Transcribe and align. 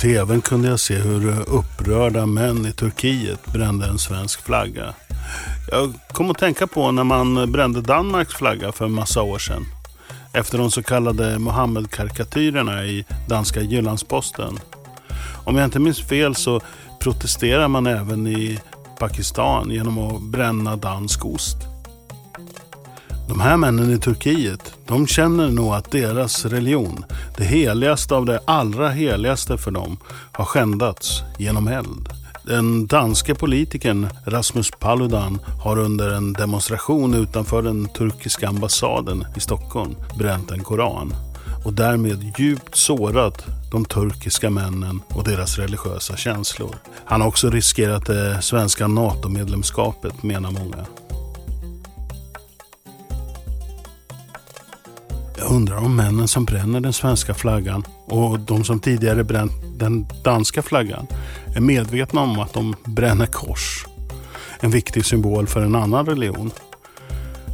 tvn 0.00 0.40
kunde 0.40 0.68
jag 0.68 0.80
se 0.80 0.94
hur 0.94 1.48
upprörda 1.48 2.26
män 2.26 2.66
i 2.66 2.72
Turkiet 2.72 3.46
brände 3.52 3.86
en 3.86 3.98
svensk 3.98 4.42
flagga. 4.44 4.94
Jag 5.70 5.92
kom 6.12 6.30
att 6.30 6.38
tänka 6.38 6.66
på 6.66 6.90
när 6.92 7.04
man 7.04 7.52
brände 7.52 7.80
Danmarks 7.80 8.34
flagga 8.34 8.72
för 8.72 8.84
en 8.84 8.92
massa 8.92 9.22
år 9.22 9.38
sedan. 9.38 9.66
Efter 10.32 10.58
de 10.58 10.70
så 10.70 10.82
kallade 10.82 11.38
Mohammed-karikatyrerna 11.38 12.84
i 12.84 13.04
danska 13.28 13.60
Jyllandsposten. 13.60 14.58
Om 15.44 15.56
jag 15.56 15.64
inte 15.64 15.78
minns 15.78 16.00
fel 16.00 16.34
så 16.34 16.60
protesterar 17.00 17.68
man 17.68 17.86
även 17.86 18.26
i 18.26 18.58
Pakistan 18.98 19.70
genom 19.70 19.98
att 19.98 20.22
bränna 20.22 20.76
dansk 20.76 21.24
ost. 21.24 21.75
De 23.28 23.40
här 23.40 23.56
männen 23.56 23.90
i 23.90 23.98
Turkiet, 23.98 24.74
de 24.86 25.06
känner 25.06 25.50
nog 25.50 25.74
att 25.74 25.90
deras 25.90 26.44
religion, 26.44 27.04
det 27.36 27.44
heligaste 27.44 28.14
av 28.14 28.26
det 28.26 28.40
allra 28.44 28.88
heligaste 28.88 29.58
för 29.58 29.70
dem, 29.70 29.98
har 30.32 30.44
skändats 30.44 31.22
genom 31.38 31.68
eld. 31.68 32.08
Den 32.42 32.86
danske 32.86 33.34
politikern 33.34 34.08
Rasmus 34.24 34.70
Paludan 34.78 35.38
har 35.64 35.78
under 35.78 36.10
en 36.10 36.32
demonstration 36.32 37.14
utanför 37.14 37.62
den 37.62 37.88
turkiska 37.88 38.48
ambassaden 38.48 39.24
i 39.36 39.40
Stockholm 39.40 39.96
bränt 40.18 40.50
en 40.50 40.64
koran 40.64 41.14
och 41.64 41.72
därmed 41.72 42.32
djupt 42.38 42.76
sårat 42.76 43.46
de 43.70 43.84
turkiska 43.84 44.50
männen 44.50 45.00
och 45.08 45.24
deras 45.24 45.58
religiösa 45.58 46.16
känslor. 46.16 46.74
Han 47.04 47.20
har 47.20 47.28
också 47.28 47.50
riskerat 47.50 48.06
det 48.06 48.42
svenska 48.42 48.86
NATO-medlemskapet 48.86 50.22
menar 50.22 50.50
många. 50.50 50.86
Jag 55.46 55.54
undrar 55.54 55.76
om 55.76 55.96
männen 55.96 56.28
som 56.28 56.44
bränner 56.44 56.80
den 56.80 56.92
svenska 56.92 57.34
flaggan 57.34 57.84
och 58.04 58.40
de 58.40 58.64
som 58.64 58.80
tidigare 58.80 59.24
bränt 59.24 59.52
den 59.78 60.06
danska 60.24 60.62
flaggan 60.62 61.06
är 61.56 61.60
medvetna 61.60 62.20
om 62.20 62.38
att 62.38 62.52
de 62.52 62.74
bränner 62.84 63.26
kors. 63.26 63.86
En 64.60 64.70
viktig 64.70 65.04
symbol 65.04 65.46
för 65.46 65.60
en 65.60 65.74
annan 65.74 66.06
religion. 66.06 66.50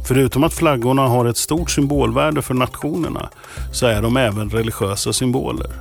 Förutom 0.07 0.43
att 0.43 0.53
flaggorna 0.53 1.01
har 1.01 1.25
ett 1.25 1.37
stort 1.37 1.71
symbolvärde 1.71 2.41
för 2.41 2.53
nationerna 2.53 3.29
så 3.73 3.85
är 3.85 4.01
de 4.01 4.17
även 4.17 4.49
religiösa 4.49 5.13
symboler. 5.13 5.71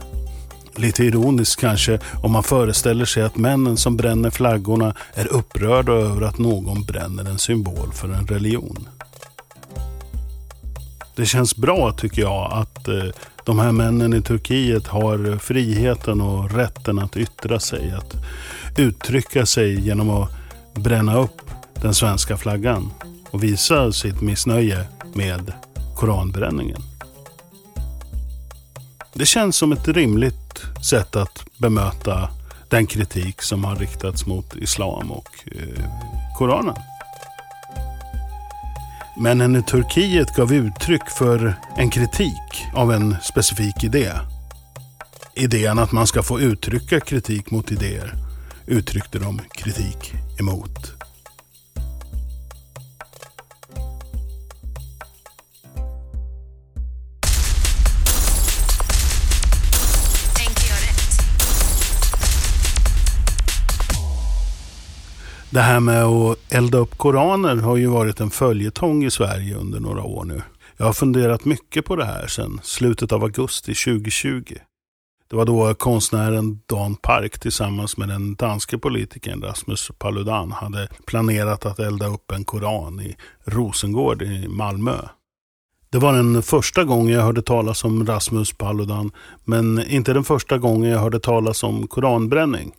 Lite 0.77 1.05
ironiskt 1.05 1.61
kanske 1.61 1.99
om 2.23 2.33
man 2.33 2.43
föreställer 2.43 3.05
sig 3.05 3.23
att 3.23 3.37
männen 3.37 3.77
som 3.77 3.97
bränner 3.97 4.31
flaggorna 4.31 4.95
är 5.15 5.33
upprörda 5.33 5.93
över 5.93 6.23
att 6.23 6.39
någon 6.39 6.83
bränner 6.83 7.25
en 7.25 7.39
symbol 7.39 7.93
för 7.93 8.09
en 8.09 8.27
religion. 8.27 8.89
Det 11.17 11.27
känns 11.27 11.57
bra 11.57 11.93
tycker 11.93 12.23
jag 12.23 12.53
att 12.53 12.89
eh, 12.89 13.05
de 13.45 13.59
här 13.59 13.73
männen 13.73 14.15
i 14.15 14.23
Turkiet 14.23 14.87
har 14.87 15.39
friheten 15.39 16.21
och 16.21 16.51
rätten 16.51 16.99
att 16.99 17.17
yttra 17.17 17.61
sig. 17.61 17.93
Att 17.93 18.17
uttrycka 18.79 19.47
sig 19.47 19.81
genom 19.81 20.11
att 20.11 20.31
bränna 20.75 21.19
upp 21.19 21.41
den 21.75 21.95
svenska 21.95 22.37
flaggan 22.37 22.91
och 23.31 23.45
visa 23.45 23.93
sitt 23.93 24.21
missnöje 24.21 24.87
med 25.15 25.53
koranbränningen. 25.97 26.83
Det 29.15 29.27
känns 29.27 29.57
som 29.57 29.73
ett 29.73 29.89
rimligt 29.89 30.63
sätt 30.91 31.17
att 31.17 31.45
bemöta 31.59 32.29
den 32.69 32.87
kritik 32.87 33.43
som 33.43 33.65
har 33.65 33.77
riktats 33.77 34.27
mot 34.27 34.57
islam 34.57 35.11
och 35.11 35.29
eh, 35.47 35.85
Koranen. 36.39 36.77
Men 39.17 39.39
när 39.39 39.61
Turkiet 39.61 40.37
gav 40.37 40.53
uttryck 40.53 41.11
för 41.11 41.55
en 41.77 41.91
kritik 41.91 42.67
av 42.75 42.93
en 42.93 43.17
specifik 43.23 43.85
idé. 43.85 44.13
Idén 45.35 45.79
att 45.79 45.93
man 45.93 46.07
ska 46.07 46.23
få 46.23 46.41
uttrycka 46.41 47.01
kritik 47.01 47.51
mot 47.51 47.73
idéer 47.73 48.15
uttryckte 48.67 49.19
de 49.19 49.41
kritik 49.55 50.13
emot. 50.41 51.02
Det 65.53 65.61
här 65.61 65.81
med 65.81 66.05
att 66.05 66.39
elda 66.53 66.79
upp 66.79 66.99
koraner 66.99 67.57
har 67.57 67.77
ju 67.77 67.87
varit 67.87 68.21
en 68.21 68.31
följetong 68.31 69.05
i 69.05 69.11
Sverige 69.11 69.57
under 69.57 69.81
några 69.81 70.03
år 70.03 70.25
nu. 70.25 70.43
Jag 70.77 70.87
har 70.87 70.93
funderat 70.93 71.45
mycket 71.45 71.85
på 71.85 71.97
det 71.97 72.05
här 72.05 72.27
sedan 72.27 72.61
slutet 72.63 73.13
av 73.13 73.23
augusti 73.23 73.75
2020. 73.75 74.55
Det 75.31 75.37
var 75.37 75.45
då 75.45 75.75
konstnären 75.75 76.61
Dan 76.67 76.95
Park 76.95 77.39
tillsammans 77.39 77.97
med 77.97 78.09
den 78.09 78.35
danske 78.35 78.79
politikern 78.79 79.43
Rasmus 79.43 79.91
Paludan 79.99 80.53
hade 80.53 80.89
planerat 81.07 81.67
att 81.67 81.79
elda 81.79 82.07
upp 82.07 82.31
en 82.31 82.45
koran 82.45 83.01
i 83.01 83.17
Rosengård 83.45 84.23
i 84.23 84.49
Malmö. 84.49 84.97
Det 85.91 85.99
var 85.99 86.13
den 86.13 86.43
första 86.43 86.85
gången 86.85 87.15
jag 87.15 87.23
hörde 87.23 87.43
talas 87.43 87.85
om 87.85 88.07
Rasmus 88.07 88.53
Paludan, 88.53 89.11
men 89.45 89.87
inte 89.89 90.13
den 90.13 90.25
första 90.25 90.59
gången 90.59 90.91
jag 90.91 90.99
hörde 90.99 91.21
talas 91.21 91.63
om 91.63 91.87
koranbränning. 91.87 92.73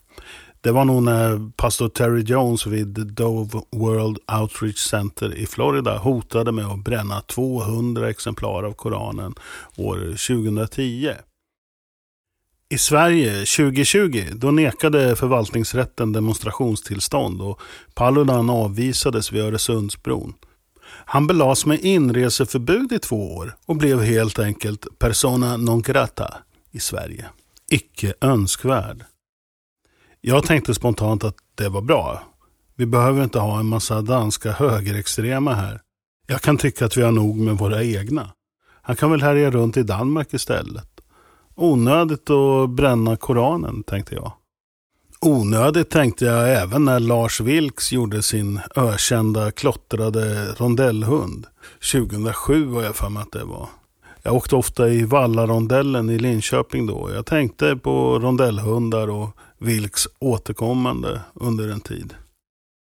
Det 0.64 0.72
var 0.72 0.86
nog 0.86 1.04
när 1.04 1.52
pastor 1.56 1.90
Terry 1.90 2.22
Jones 2.22 2.68
vid 2.68 2.88
Dove 2.88 3.62
World 3.72 4.18
Outreach 4.42 4.78
Center 4.78 5.36
i 5.36 5.46
Florida 5.46 5.98
hotade 5.98 6.52
med 6.52 6.66
att 6.66 6.84
bränna 6.84 7.22
200 7.22 8.10
exemplar 8.10 8.64
av 8.64 8.74
Koranen 8.74 9.34
år 9.78 9.98
2010. 9.98 11.12
I 12.70 12.78
Sverige 12.78 13.32
2020 13.32 14.26
då 14.34 14.52
nekade 14.52 15.16
förvaltningsrätten 15.16 16.14
demonstrationstillstånd 16.14 17.42
och 17.42 17.62
Paludan 17.94 18.50
avvisades 18.50 19.32
vid 19.32 19.42
Öresundsbron. 19.42 20.34
Han 20.86 21.28
belades 21.28 21.66
med 21.66 21.80
inreseförbud 21.80 22.92
i 22.92 23.00
två 23.00 23.36
år 23.36 23.56
och 23.66 23.76
blev 23.76 24.02
helt 24.02 24.40
enkelt 24.40 25.00
persona 25.00 25.58
non 25.58 25.82
grata 25.82 26.34
i 26.72 26.80
Sverige. 26.80 27.26
Icke 27.70 28.14
önskvärd. 28.22 29.06
Jag 30.26 30.44
tänkte 30.44 30.74
spontant 30.74 31.24
att 31.24 31.36
det 31.56 31.70
var 31.70 31.82
bra. 31.82 32.24
Vi 32.76 32.86
behöver 32.86 33.24
inte 33.24 33.40
ha 33.40 33.60
en 33.60 33.66
massa 33.66 34.02
danska 34.02 34.52
högerextrema 34.52 35.54
här. 35.54 35.82
Jag 36.28 36.42
kan 36.42 36.58
tycka 36.58 36.86
att 36.86 36.98
vi 36.98 37.02
har 37.02 37.12
nog 37.12 37.38
med 37.38 37.58
våra 37.58 37.84
egna. 37.84 38.30
Han 38.82 38.96
kan 38.96 39.12
väl 39.12 39.22
härja 39.22 39.52
runt 39.52 39.78
i 39.78 39.84
Danmark 39.84 40.34
istället. 40.34 40.90
Onödigt 41.56 42.30
att 42.30 42.70
bränna 42.70 43.16
Koranen, 43.16 43.84
tänkte 43.84 44.16
jag. 44.16 44.32
Onödigt 45.22 45.90
tänkte 45.90 46.26
jag 46.26 46.62
även 46.62 46.86
när 46.86 47.00
Lars 47.00 47.42
Vilks 47.42 47.92
gjorde 47.92 48.22
sin 48.22 48.60
ökända 48.76 49.52
klottrade 49.52 50.46
rondellhund. 50.58 51.48
2007 51.92 52.66
var 52.66 52.84
jag 52.84 52.96
för 52.96 53.10
mig 53.10 53.22
att 53.24 53.32
det 53.32 53.44
var. 53.44 53.70
Jag 54.24 54.34
åkte 54.34 54.56
ofta 54.56 54.90
i 54.90 55.04
Vallarondellen 55.04 56.10
i 56.10 56.20
Linköping 56.20 56.86
då. 56.86 57.12
Jag 57.14 57.26
tänkte 57.26 57.76
på 57.76 58.20
rondellhundar 58.20 59.10
och 59.10 59.38
Vilks 59.64 60.08
återkommande 60.20 61.22
under 61.34 61.70
en 61.70 61.82
tid. 61.82 62.14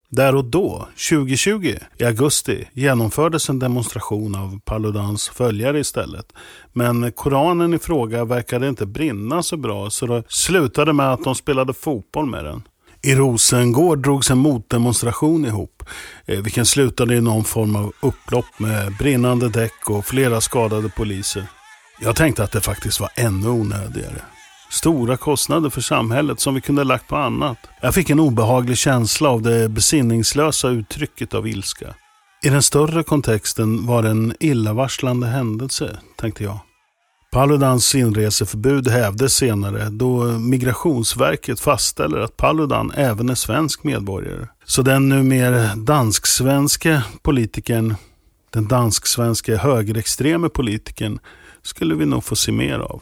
Där 0.10 0.36
och 0.36 0.46
då, 0.46 0.88
2020, 1.10 1.76
i 1.98 2.04
augusti, 2.04 2.68
genomfördes 2.74 3.50
en 3.50 3.60
demonstration 3.60 4.36
av 4.36 4.60
Paludans 4.66 5.30
följare 5.30 5.80
istället. 5.80 6.34
Men 6.74 7.12
Koranen 7.12 7.74
i 7.74 7.80
fråga 7.80 8.26
verkade 8.26 8.68
inte 8.68 8.86
brinna 8.86 9.44
så 9.44 9.58
bra 9.58 9.90
så 9.90 10.06
det 10.06 10.24
slutade 10.28 10.94
med 10.94 11.14
att 11.14 11.24
de 11.24 11.36
spelade 11.36 11.74
fotboll 11.74 12.26
med 12.26 12.46
den. 12.46 12.64
I 13.02 13.16
Rosengård 13.16 14.04
drogs 14.04 14.32
en 14.32 14.38
motdemonstration 14.38 15.46
ihop, 15.46 15.84
eh, 16.26 16.42
vilken 16.42 16.66
slutade 16.66 17.16
i 17.16 17.22
någon 17.22 17.44
form 17.44 17.76
av 17.76 17.94
upplopp 18.02 18.60
med 18.60 18.98
brinnande 19.00 19.50
däck 19.50 19.90
och 19.90 20.06
flera 20.06 20.42
skadade 20.42 20.90
poliser. 20.90 21.48
Jag 22.00 22.16
tänkte 22.16 22.44
att 22.44 22.52
det 22.52 22.62
faktiskt 22.62 23.00
var 23.00 23.10
ännu 23.16 23.50
onödigare. 23.50 24.22
Stora 24.70 25.18
kostnader 25.18 25.70
för 25.70 25.82
samhället 25.82 26.40
som 26.40 26.56
vi 26.56 26.62
kunde 26.62 26.84
lagt 26.84 27.08
på 27.08 27.16
annat. 27.16 27.58
Jag 27.82 27.94
fick 27.94 28.10
en 28.10 28.20
obehaglig 28.20 28.78
känsla 28.78 29.30
av 29.30 29.42
det 29.42 29.70
besinningslösa 29.70 30.70
uttrycket 30.70 31.34
av 31.34 31.48
ilska. 31.48 31.96
I 32.44 32.50
den 32.50 32.64
större 32.64 33.04
kontexten 33.04 33.86
var 33.86 34.04
det 34.04 34.10
en 34.10 34.34
illavarslande 34.40 35.28
händelse, 35.28 35.98
tänkte 36.16 36.44
jag. 36.44 36.60
Paludans 37.32 37.96
inreseförbud 37.96 38.88
hävdes 38.88 39.34
senare 39.34 39.90
då 39.90 40.24
Migrationsverket 40.24 41.60
fastställer 41.60 42.20
att 42.20 42.38
Paludan 42.38 42.92
även 42.96 43.30
är 43.30 43.36
svensk 43.36 43.84
medborgare. 43.84 44.48
Så 44.66 44.82
den 44.82 45.10
numera 45.10 45.76
dansk-svenske 45.76 47.02
politikern, 47.22 47.96
den 48.54 48.68
dansk-svenske 48.68 49.58
högerextreme 49.58 50.50
politikern, 50.50 51.20
skulle 51.62 51.96
vi 51.96 52.06
nog 52.06 52.24
få 52.24 52.36
se 52.36 52.52
mer 52.52 52.80
av. 52.80 53.02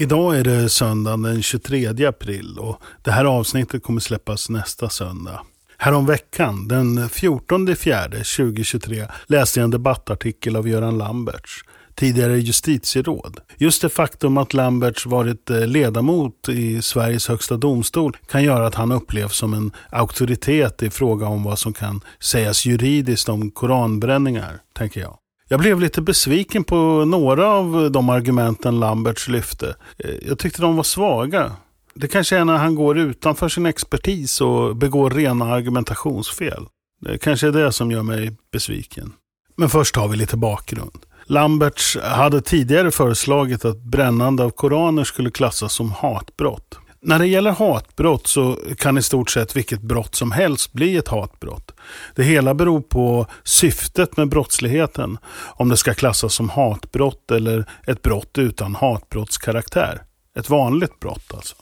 Idag 0.00 0.38
är 0.38 0.44
det 0.44 0.68
söndagen 0.68 1.22
den 1.22 1.42
23 1.42 2.06
april 2.06 2.58
och 2.58 2.82
det 3.02 3.10
här 3.10 3.24
avsnittet 3.24 3.82
kommer 3.82 4.00
släppas 4.00 4.50
nästa 4.50 4.88
söndag. 4.88 5.40
Härom 5.78 6.06
veckan, 6.06 6.68
den 6.68 7.08
14 7.08 7.76
fjärde 7.76 8.16
2023, 8.16 9.06
läste 9.26 9.60
jag 9.60 9.64
en 9.64 9.70
debattartikel 9.70 10.56
av 10.56 10.68
Göran 10.68 10.98
Lamberts 10.98 11.64
tidigare 11.94 12.38
justitieråd. 12.38 13.40
Just 13.56 13.82
det 13.82 13.88
faktum 13.88 14.38
att 14.38 14.54
Lamberts 14.54 15.06
varit 15.06 15.50
eh, 15.50 15.66
ledamot 15.66 16.48
i 16.48 16.82
Sveriges 16.82 17.28
högsta 17.28 17.56
domstol 17.56 18.16
kan 18.26 18.44
göra 18.44 18.66
att 18.66 18.74
han 18.74 18.92
upplevs 18.92 19.36
som 19.36 19.54
en 19.54 19.72
auktoritet 19.90 20.82
i 20.82 20.90
fråga 20.90 21.26
om 21.26 21.42
vad 21.42 21.58
som 21.58 21.72
kan 21.72 22.00
sägas 22.20 22.66
juridiskt 22.66 23.28
om 23.28 23.50
koranbränningar, 23.50 24.60
tänker 24.74 25.00
jag. 25.00 25.16
Jag 25.52 25.60
blev 25.60 25.80
lite 25.80 26.02
besviken 26.02 26.64
på 26.64 27.04
några 27.04 27.46
av 27.46 27.90
de 27.90 28.08
argumenten 28.08 28.80
Lamberts 28.80 29.28
lyfte. 29.28 29.74
Eh, 29.98 30.14
jag 30.28 30.38
tyckte 30.38 30.62
de 30.62 30.76
var 30.76 30.82
svaga. 30.82 31.52
Det 31.94 32.08
kanske 32.08 32.36
är 32.36 32.44
när 32.44 32.56
han 32.56 32.74
går 32.74 32.98
utanför 32.98 33.48
sin 33.48 33.66
expertis 33.66 34.40
och 34.40 34.76
begår 34.76 35.10
rena 35.10 35.44
argumentationsfel. 35.44 36.66
Det 37.00 37.18
kanske 37.18 37.48
är 37.48 37.52
det 37.52 37.72
som 37.72 37.90
gör 37.90 38.02
mig 38.02 38.36
besviken. 38.52 39.12
Men 39.56 39.68
först 39.68 39.96
har 39.96 40.08
vi 40.08 40.16
lite 40.16 40.36
bakgrund. 40.36 40.98
Lamberts 41.26 41.98
hade 42.02 42.40
tidigare 42.40 42.90
föreslagit 42.90 43.64
att 43.64 43.82
brännande 43.82 44.44
av 44.44 44.50
koraner 44.50 45.04
skulle 45.04 45.30
klassas 45.30 45.72
som 45.72 45.92
hatbrott. 45.92 46.78
När 47.02 47.18
det 47.18 47.26
gäller 47.26 47.50
hatbrott 47.50 48.26
så 48.26 48.58
kan 48.78 48.98
i 48.98 49.02
stort 49.02 49.30
sett 49.30 49.56
vilket 49.56 49.82
brott 49.82 50.14
som 50.14 50.32
helst 50.32 50.72
bli 50.72 50.96
ett 50.96 51.08
hatbrott. 51.08 51.72
Det 52.14 52.22
hela 52.22 52.54
beror 52.54 52.80
på 52.80 53.26
syftet 53.44 54.16
med 54.16 54.28
brottsligheten, 54.28 55.18
om 55.54 55.68
det 55.68 55.76
ska 55.76 55.94
klassas 55.94 56.34
som 56.34 56.48
hatbrott 56.48 57.30
eller 57.30 57.64
ett 57.86 58.02
brott 58.02 58.38
utan 58.38 58.74
hatbrottskaraktär. 58.74 60.02
Ett 60.38 60.50
vanligt 60.50 61.00
brott 61.00 61.34
alltså. 61.34 61.54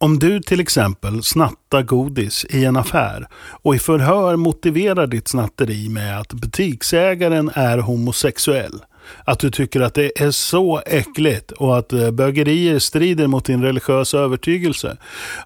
Om 0.00 0.18
du 0.18 0.40
till 0.40 0.60
exempel 0.60 1.22
snattar 1.22 1.82
godis 1.82 2.46
i 2.50 2.64
en 2.64 2.76
affär 2.76 3.28
och 3.62 3.74
i 3.74 3.78
förhör 3.78 4.36
motiverar 4.36 5.06
ditt 5.06 5.28
snatteri 5.28 5.88
med 5.88 6.20
att 6.20 6.32
butiksägaren 6.32 7.50
är 7.54 7.78
homosexuell, 7.78 8.80
att 9.24 9.38
du 9.38 9.50
tycker 9.50 9.80
att 9.80 9.94
det 9.94 10.22
är 10.22 10.30
så 10.30 10.82
äckligt 10.86 11.50
och 11.50 11.78
att 11.78 11.92
eh, 11.92 12.10
bögerier 12.10 12.78
strider 12.78 13.26
mot 13.26 13.44
din 13.44 13.62
religiösa 13.62 14.18
övertygelse, 14.18 14.96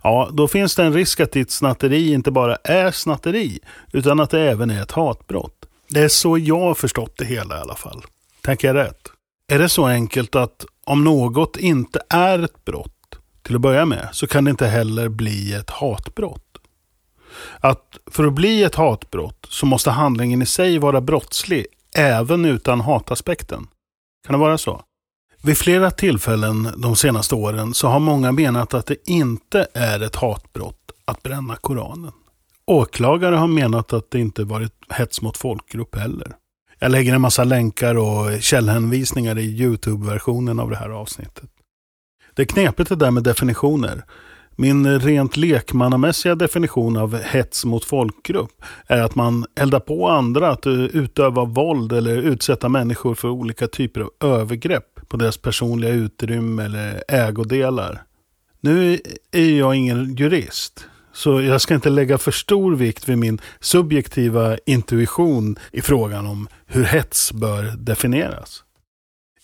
ja, 0.02 0.28
då 0.32 0.48
finns 0.48 0.74
det 0.74 0.82
en 0.82 0.92
risk 0.92 1.20
att 1.20 1.32
ditt 1.32 1.50
snatteri 1.50 2.12
inte 2.12 2.30
bara 2.30 2.56
är 2.56 2.90
snatteri, 2.90 3.58
utan 3.92 4.20
att 4.20 4.30
det 4.30 4.40
även 4.40 4.70
är 4.70 4.82
ett 4.82 4.92
hatbrott. 4.92 5.66
Det 5.88 6.00
är 6.00 6.08
så 6.08 6.38
jag 6.38 6.60
har 6.60 6.74
förstått 6.74 7.14
det 7.18 7.24
hela 7.24 7.58
i 7.58 7.60
alla 7.60 7.74
fall. 7.74 8.02
Tänker 8.42 8.68
jag 8.68 8.76
rätt? 8.76 9.08
Är 9.48 9.58
det 9.58 9.68
så 9.68 9.86
enkelt 9.86 10.34
att 10.34 10.64
om 10.84 11.04
något 11.04 11.56
inte 11.56 12.00
är 12.08 12.38
ett 12.38 12.64
brott, 12.64 13.18
till 13.42 13.54
att 13.54 13.60
börja 13.60 13.84
med, 13.84 14.08
så 14.12 14.26
kan 14.26 14.44
det 14.44 14.50
inte 14.50 14.66
heller 14.66 15.08
bli 15.08 15.54
ett 15.54 15.70
hatbrott. 15.70 16.58
Att 17.60 17.98
för 18.06 18.24
att 18.24 18.32
bli 18.32 18.62
ett 18.62 18.74
hatbrott 18.74 19.46
så 19.48 19.66
måste 19.66 19.90
handlingen 19.90 20.42
i 20.42 20.46
sig 20.46 20.78
vara 20.78 21.00
brottslig, 21.00 21.66
även 21.96 22.44
utan 22.44 22.80
hataspekten. 22.80 23.66
Kan 24.26 24.32
det 24.32 24.38
vara 24.38 24.58
så? 24.58 24.82
Vid 25.42 25.58
flera 25.58 25.90
tillfällen 25.90 26.68
de 26.76 26.96
senaste 26.96 27.34
åren 27.34 27.74
så 27.74 27.88
har 27.88 28.00
många 28.00 28.32
menat 28.32 28.74
att 28.74 28.86
det 28.86 29.10
inte 29.10 29.66
är 29.74 30.00
ett 30.00 30.16
hatbrott 30.16 30.90
att 31.04 31.22
bränna 31.22 31.56
Koranen. 31.56 32.12
Åklagare 32.66 33.36
har 33.36 33.46
menat 33.46 33.92
att 33.92 34.10
det 34.10 34.20
inte 34.20 34.44
varit 34.44 34.72
hets 34.88 35.22
mot 35.22 35.36
folkgrupp 35.36 35.96
heller. 35.96 36.36
Jag 36.78 36.90
lägger 36.90 37.14
en 37.14 37.20
massa 37.20 37.44
länkar 37.44 37.94
och 37.94 38.42
källhänvisningar 38.42 39.38
i 39.38 39.44
Youtube-versionen 39.44 40.60
av 40.60 40.70
det 40.70 40.76
här 40.76 40.90
avsnittet. 40.90 41.50
Det 42.34 42.42
är 42.42 42.46
knepigt 42.46 42.88
det 42.88 42.96
där 42.96 43.10
med 43.10 43.22
definitioner. 43.22 44.04
Min 44.60 45.00
rent 45.00 45.36
lekmannamässiga 45.36 46.34
definition 46.34 46.96
av 46.96 47.16
hets 47.16 47.64
mot 47.64 47.84
folkgrupp 47.84 48.62
är 48.86 49.02
att 49.02 49.14
man 49.14 49.46
eldar 49.54 49.80
på 49.80 50.08
andra 50.08 50.48
att 50.48 50.66
eh, 50.66 50.72
utöva 50.72 51.44
våld 51.44 51.92
eller 51.92 52.16
utsätta 52.16 52.68
människor 52.68 53.14
för 53.14 53.28
olika 53.28 53.68
typer 53.68 54.00
av 54.00 54.10
övergrepp 54.20 55.00
på 55.08 55.16
deras 55.16 55.36
personliga 55.36 55.90
utrymme 55.90 56.64
eller 56.64 57.02
ägodelar. 57.08 58.02
Nu 58.60 59.00
är 59.32 59.50
jag 59.50 59.74
ingen 59.74 60.14
jurist, 60.14 60.86
så 61.12 61.40
jag 61.40 61.60
ska 61.60 61.74
inte 61.74 61.90
lägga 61.90 62.18
för 62.18 62.32
stor 62.32 62.76
vikt 62.76 63.08
vid 63.08 63.18
min 63.18 63.40
subjektiva 63.60 64.58
intuition 64.66 65.58
i 65.72 65.80
frågan 65.80 66.26
om 66.26 66.48
hur 66.66 66.84
hets 66.84 67.32
bör 67.32 67.62
definieras. 67.76 68.64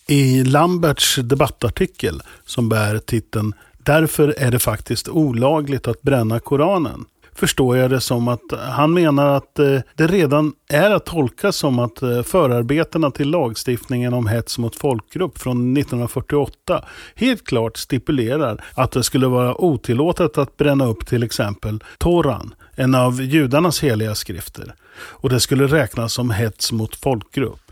I 0.07 0.43
Lamberts 0.43 1.15
debattartikel 1.15 2.21
som 2.45 2.69
bär 2.69 2.97
titeln 2.97 3.53
Därför 3.87 4.35
är 4.37 4.51
det 4.51 4.59
faktiskt 4.59 5.07
olagligt 5.09 5.87
att 5.87 6.01
bränna 6.01 6.39
Koranen 6.39 7.05
förstår 7.35 7.77
jag 7.77 7.89
det 7.89 8.01
som 8.01 8.27
att 8.27 8.41
han 8.69 8.93
menar 8.93 9.27
att 9.27 9.59
eh, 9.59 9.79
det 9.95 10.07
redan 10.07 10.53
är 10.69 10.89
att 10.89 11.05
tolka 11.05 11.51
som 11.51 11.79
att 11.79 12.01
eh, 12.01 12.21
förarbetena 12.21 13.11
till 13.11 13.29
lagstiftningen 13.29 14.13
om 14.13 14.27
hets 14.27 14.57
mot 14.57 14.75
folkgrupp 14.75 15.37
från 15.37 15.77
1948 15.77 16.85
helt 17.15 17.45
klart 17.47 17.77
stipulerar 17.77 18.63
att 18.73 18.91
det 18.91 19.03
skulle 19.03 19.27
vara 19.27 19.61
otillåtet 19.61 20.37
att 20.37 20.57
bränna 20.57 20.85
upp 20.85 21.07
till 21.07 21.23
exempel 21.23 21.83
Toran, 21.97 22.53
en 22.75 22.95
av 22.95 23.21
judarnas 23.21 23.83
heliga 23.83 24.15
skrifter. 24.15 24.73
Och 24.99 25.29
det 25.29 25.39
skulle 25.39 25.67
räknas 25.67 26.13
som 26.13 26.31
hets 26.31 26.71
mot 26.71 26.95
folkgrupp. 26.95 27.66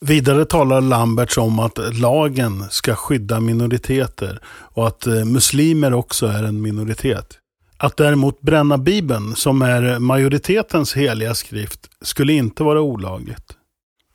Vidare 0.00 0.44
talar 0.44 0.80
Lamberts 0.80 1.38
om 1.38 1.58
att 1.58 1.78
lagen 1.94 2.64
ska 2.70 2.94
skydda 2.94 3.40
minoriteter 3.40 4.40
och 4.46 4.86
att 4.86 5.06
eh, 5.06 5.24
muslimer 5.24 5.94
också 5.94 6.26
är 6.26 6.42
en 6.42 6.62
minoritet. 6.62 7.38
Att 7.78 7.96
däremot 7.96 8.40
bränna 8.40 8.78
Bibeln, 8.78 9.36
som 9.36 9.62
är 9.62 9.98
majoritetens 9.98 10.96
heliga 10.96 11.34
skrift, 11.34 11.80
skulle 12.00 12.32
inte 12.32 12.62
vara 12.62 12.80
olagligt. 12.80 13.52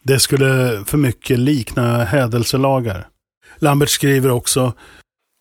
Det 0.03 0.19
skulle 0.19 0.83
för 0.85 0.97
mycket 0.97 1.39
likna 1.39 2.03
hädelselagar. 2.03 3.07
Lambert 3.59 3.89
skriver 3.89 4.31
också 4.31 4.73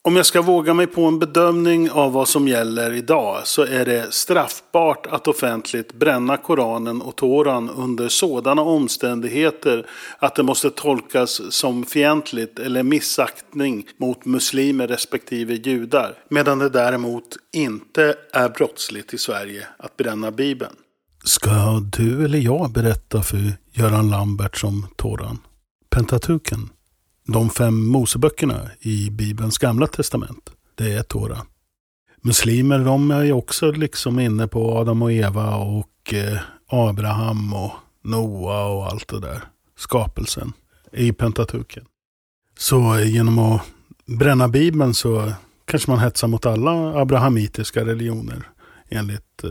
om 0.03 0.17
jag 0.17 0.27
ska 0.27 0.43
våga 0.43 0.75
mig 0.75 0.87
på 0.87 1.05
en 1.05 1.19
bedömning 1.19 1.91
av 1.91 2.13
vad 2.13 2.29
som 2.29 2.49
gäller 2.49 2.93
idag 2.93 3.47
så 3.47 3.63
är 3.63 3.85
det 3.85 4.15
straffbart 4.15 5.07
att 5.07 5.29
offentligt 5.29 5.93
bränna 5.93 6.37
Koranen 6.37 7.03
och 7.03 7.17
Toran 7.17 7.71
under 7.71 8.09
sådana 8.09 8.63
omständigheter 8.63 9.87
att 10.19 10.35
det 10.35 10.43
måste 10.43 10.71
tolkas 10.71 11.41
som 11.51 11.85
fientligt 11.85 12.59
eller 12.59 12.83
missaktning 12.83 13.87
mot 13.97 14.25
muslimer 14.25 14.89
respektive 14.89 15.55
judar. 15.55 16.15
Medan 16.29 16.59
det 16.59 16.69
däremot 16.69 17.37
inte 17.53 18.15
är 18.33 18.49
brottsligt 18.49 19.15
i 19.15 19.19
Sverige 19.19 19.67
att 19.79 19.97
bränna 19.97 20.31
Bibeln. 20.31 20.75
Ska 21.25 21.81
du 21.97 22.25
eller 22.25 22.39
jag 22.39 22.73
berätta 22.73 23.23
för 23.23 23.53
Göran 23.73 24.11
Lambert 24.11 24.65
om 24.65 24.87
Toran? 24.97 25.39
Pentatuken? 25.91 26.69
De 27.27 27.51
fem 27.51 27.87
Moseböckerna 27.87 28.71
i 28.81 29.11
Bibelns 29.11 29.59
gamla 29.59 29.87
testament. 29.87 30.51
Det 30.75 30.93
är 30.93 31.03
Tora. 31.03 31.39
Muslimer 32.23 32.79
de 32.79 33.11
är 33.11 33.23
ju 33.23 33.33
också 33.33 33.71
liksom 33.71 34.21
inne 34.21 34.47
på 34.47 34.79
Adam 34.79 35.03
och 35.03 35.13
Eva 35.13 35.57
och 35.57 36.15
eh, 36.15 36.39
Abraham 36.67 37.55
och 37.55 37.73
Noa 38.05 38.65
och 38.67 38.87
allt 38.87 39.09
det 39.09 39.21
där. 39.21 39.43
Skapelsen 39.77 40.53
i 40.93 41.13
Pentatuken. 41.13 41.85
Så 42.59 43.01
genom 43.01 43.39
att 43.39 43.63
bränna 44.07 44.49
Bibeln 44.49 44.95
så 44.95 45.33
kanske 45.65 45.91
man 45.91 46.01
hetsar 46.01 46.29
mot 46.29 46.47
alla 46.47 47.01
abrahamitiska 47.01 47.85
religioner 47.85 48.49
enligt 48.89 49.45
eh, 49.45 49.51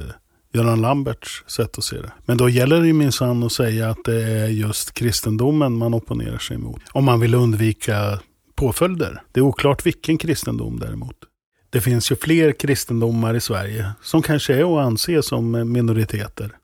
Göran 0.54 0.82
Lamberts 0.82 1.44
sätt 1.48 1.78
att 1.78 1.84
se 1.84 2.02
det. 2.02 2.12
Men 2.26 2.38
då 2.38 2.50
gäller 2.50 2.82
det 2.82 2.94
minsann 2.94 3.44
att 3.44 3.52
säga 3.52 3.90
att 3.90 4.04
det 4.06 4.24
är 4.24 4.48
just 4.48 4.94
kristendomen 4.94 5.78
man 5.78 5.94
opponerar 5.94 6.38
sig 6.38 6.56
emot. 6.56 6.82
Om 6.92 7.06
man 7.06 7.20
vill 7.20 7.36
undvika 7.36 8.20
påföljder. 8.56 9.22
Det 9.32 9.40
är 9.40 9.44
oklart 9.44 9.86
vilken 9.86 10.18
kristendom 10.18 10.80
däremot. 10.80 11.16
Det 11.70 11.82
finns 11.82 12.12
ju 12.12 12.16
fler 12.16 12.52
kristendomar 12.52 13.34
i 13.34 13.42
Sverige 13.42 13.92
som 14.02 14.22
kanske 14.22 14.54
är 14.54 14.80
att 14.80 14.86
anse 14.86 15.24
som 15.24 15.72
minoriteter. 15.72 16.56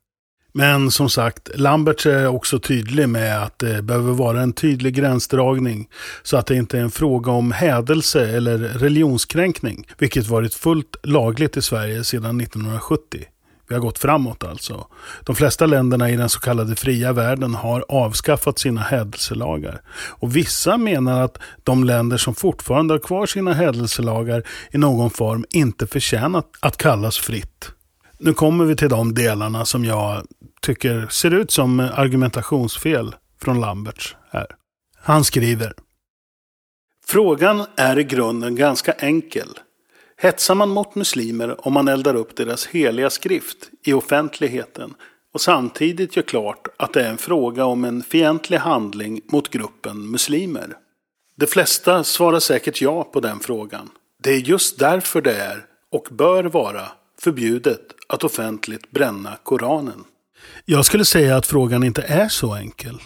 Men 0.53 0.91
som 0.91 1.09
sagt, 1.09 1.49
Lamberts 1.55 2.05
är 2.05 2.27
också 2.27 2.59
tydlig 2.59 3.09
med 3.09 3.43
att 3.43 3.59
det 3.59 3.81
behöver 3.81 4.13
vara 4.13 4.41
en 4.41 4.53
tydlig 4.53 4.95
gränsdragning 4.95 5.89
så 6.23 6.37
att 6.37 6.45
det 6.45 6.55
inte 6.55 6.77
är 6.77 6.81
en 6.81 6.91
fråga 6.91 7.31
om 7.31 7.51
hädelse 7.51 8.29
eller 8.29 8.57
religionskränkning, 8.57 9.87
vilket 9.97 10.27
varit 10.27 10.53
fullt 10.53 10.95
lagligt 11.03 11.57
i 11.57 11.61
Sverige 11.61 12.03
sedan 12.03 12.41
1970. 12.41 13.25
Vi 13.67 13.75
har 13.75 13.81
gått 13.81 13.99
framåt 13.99 14.43
alltså. 14.43 14.87
De 15.23 15.35
flesta 15.35 15.65
länderna 15.65 16.09
i 16.09 16.15
den 16.15 16.29
så 16.29 16.39
kallade 16.39 16.75
fria 16.75 17.13
världen 17.13 17.55
har 17.55 17.85
avskaffat 17.89 18.59
sina 18.59 18.81
hädelselagar. 18.81 19.81
Och 20.09 20.35
vissa 20.35 20.77
menar 20.77 21.21
att 21.21 21.37
de 21.63 21.83
länder 21.83 22.17
som 22.17 22.35
fortfarande 22.35 22.93
har 22.93 22.99
kvar 22.99 23.25
sina 23.25 23.53
hädelselagar 23.53 24.43
i 24.71 24.77
någon 24.77 25.09
form 25.09 25.45
inte 25.49 25.87
förtjänar 25.87 26.43
att 26.59 26.77
kallas 26.77 27.17
fritt. 27.17 27.71
Nu 28.17 28.33
kommer 28.33 28.65
vi 28.65 28.75
till 28.75 28.89
de 28.89 29.13
delarna 29.13 29.65
som 29.65 29.85
jag 29.85 30.25
tycker 30.61 31.07
ser 31.09 31.33
ut 31.33 31.51
som 31.51 31.79
argumentationsfel 31.79 33.15
från 33.41 33.61
Lamberts 33.61 34.15
här. 34.31 34.47
Han 34.97 35.23
skriver 35.23 35.73
Frågan 37.07 37.65
är 37.75 37.99
i 37.99 38.03
grunden 38.03 38.55
ganska 38.55 38.91
enkel. 38.91 39.47
Hetsar 40.25 40.55
man 40.55 40.69
mot 40.69 40.95
muslimer 40.95 41.67
om 41.67 41.73
man 41.73 41.87
eldar 41.87 42.15
upp 42.15 42.35
deras 42.35 42.67
heliga 42.67 43.09
skrift 43.09 43.57
i 43.83 43.93
offentligheten 43.93 44.93
och 45.33 45.41
samtidigt 45.41 46.15
gör 46.15 46.23
klart 46.23 46.67
att 46.77 46.93
det 46.93 47.05
är 47.05 47.09
en 47.09 47.17
fråga 47.17 47.65
om 47.65 47.85
en 47.85 48.03
fientlig 48.03 48.57
handling 48.57 49.21
mot 49.25 49.49
gruppen 49.49 50.11
muslimer? 50.11 50.73
De 51.37 51.47
flesta 51.47 52.03
svarar 52.03 52.39
säkert 52.39 52.81
ja 52.81 53.03
på 53.03 53.19
den 53.19 53.39
frågan. 53.39 53.89
Det 54.23 54.29
är 54.29 54.37
just 54.37 54.79
därför 54.79 55.21
det 55.21 55.35
är, 55.35 55.65
och 55.91 56.07
bör 56.11 56.43
vara, 56.43 56.87
förbjudet 57.21 57.81
att 58.07 58.23
offentligt 58.23 58.91
bränna 58.91 59.37
Koranen. 59.43 60.03
Jag 60.65 60.85
skulle 60.85 61.05
säga 61.05 61.37
att 61.37 61.47
frågan 61.47 61.83
inte 61.83 62.01
är 62.01 62.29
så 62.29 62.55
enkel. 62.55 63.01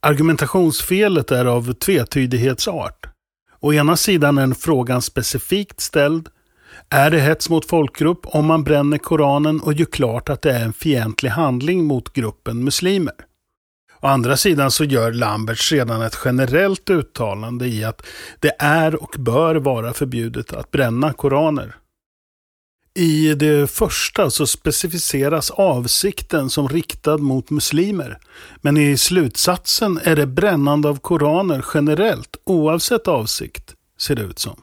Argumentationsfelet 0.00 1.30
är 1.30 1.44
av 1.44 1.72
tvetydighetsart. 1.72 3.13
Å 3.64 3.72
ena 3.72 3.96
sidan 3.96 4.38
är 4.38 4.54
frågan 4.54 5.02
specifikt 5.02 5.80
ställd. 5.80 6.28
Är 6.90 7.10
det 7.10 7.20
hets 7.20 7.48
mot 7.48 7.66
folkgrupp 7.66 8.26
om 8.26 8.46
man 8.46 8.64
bränner 8.64 8.98
Koranen 8.98 9.60
och 9.60 9.72
gör 9.72 9.86
klart 9.86 10.28
att 10.28 10.42
det 10.42 10.52
är 10.52 10.64
en 10.64 10.72
fientlig 10.72 11.30
handling 11.30 11.84
mot 11.84 12.12
gruppen 12.12 12.64
muslimer? 12.64 13.14
Å 14.00 14.06
andra 14.06 14.36
sidan 14.36 14.70
så 14.70 14.84
gör 14.84 15.12
Lamberts 15.12 15.72
redan 15.72 16.02
ett 16.02 16.18
generellt 16.24 16.90
uttalande 16.90 17.66
i 17.66 17.84
att 17.84 18.06
det 18.40 18.56
är 18.58 19.02
och 19.02 19.14
bör 19.18 19.54
vara 19.54 19.92
förbjudet 19.92 20.52
att 20.52 20.70
bränna 20.70 21.12
koraner. 21.12 21.74
I 22.96 23.34
det 23.34 23.70
första 23.70 24.30
så 24.30 24.46
specificeras 24.46 25.50
avsikten 25.50 26.50
som 26.50 26.68
riktad 26.68 27.18
mot 27.18 27.50
muslimer. 27.50 28.18
Men 28.60 28.76
i 28.76 28.96
slutsatsen 28.96 30.00
är 30.04 30.16
det 30.16 30.26
brännande 30.26 30.88
av 30.88 30.98
koraner 30.98 31.64
generellt 31.74 32.36
oavsett 32.44 33.08
avsikt, 33.08 33.74
ser 33.98 34.14
det 34.14 34.22
ut 34.22 34.38
som. 34.38 34.60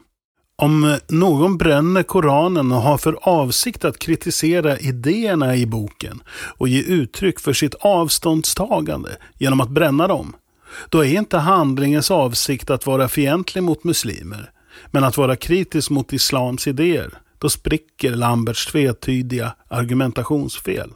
Om 0.56 0.98
någon 1.08 1.58
bränner 1.58 2.02
Koranen 2.02 2.72
och 2.72 2.82
har 2.82 2.98
för 2.98 3.18
avsikt 3.22 3.84
att 3.84 3.98
kritisera 3.98 4.78
idéerna 4.78 5.56
i 5.56 5.66
boken 5.66 6.22
och 6.58 6.68
ge 6.68 6.82
uttryck 6.82 7.40
för 7.40 7.52
sitt 7.52 7.74
avståndstagande 7.74 9.10
genom 9.38 9.60
att 9.60 9.70
bränna 9.70 10.08
dem, 10.08 10.36
då 10.88 11.04
är 11.04 11.18
inte 11.18 11.38
handlingens 11.38 12.10
avsikt 12.10 12.70
att 12.70 12.86
vara 12.86 13.08
fientlig 13.08 13.62
mot 13.62 13.84
muslimer, 13.84 14.50
men 14.90 15.04
att 15.04 15.16
vara 15.16 15.36
kritisk 15.36 15.90
mot 15.90 16.12
islams 16.12 16.66
idéer. 16.66 17.18
Då 17.42 17.48
spricker 17.48 18.10
Lamberts 18.10 18.66
tvetydiga 18.66 19.54
argumentationsfel. 19.68 20.90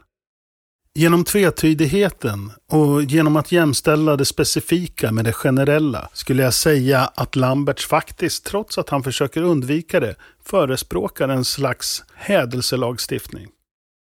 Genom 0.95 1.25
tvetydigheten 1.25 2.53
och 2.71 3.03
genom 3.03 3.37
att 3.37 3.53
jämställa 3.53 4.17
det 4.17 4.25
specifika 4.25 5.13
med 5.13 5.25
det 5.25 5.33
generella 5.33 6.09
skulle 6.13 6.43
jag 6.43 6.55
säga 6.55 7.01
att 7.15 7.37
Lamberts 7.37 7.87
faktiskt, 7.87 8.45
trots 8.45 8.79
att 8.79 8.89
han 8.89 9.03
försöker 9.03 9.43
undvika 9.43 10.01
det, 10.01 10.17
förespråkar 10.45 11.29
en 11.29 11.45
slags 11.45 12.05
hädelselagstiftning. 12.15 13.49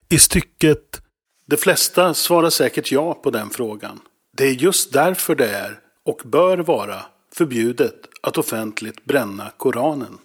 I 0.08 0.18
stycket 0.18 1.02
De 1.46 1.56
flesta 1.56 2.14
svarar 2.14 2.50
säkert 2.50 2.92
ja 2.92 3.14
på 3.14 3.30
den 3.30 3.50
frågan. 3.50 4.00
Det 4.36 4.44
är 4.44 4.52
just 4.52 4.92
därför 4.92 5.34
det 5.34 5.50
är, 5.50 5.78
och 6.06 6.20
bör 6.24 6.58
vara, 6.58 7.02
förbjudet 7.34 7.96
att 8.22 8.38
offentligt 8.38 9.04
bränna 9.04 9.50
Koranen. 9.56 10.18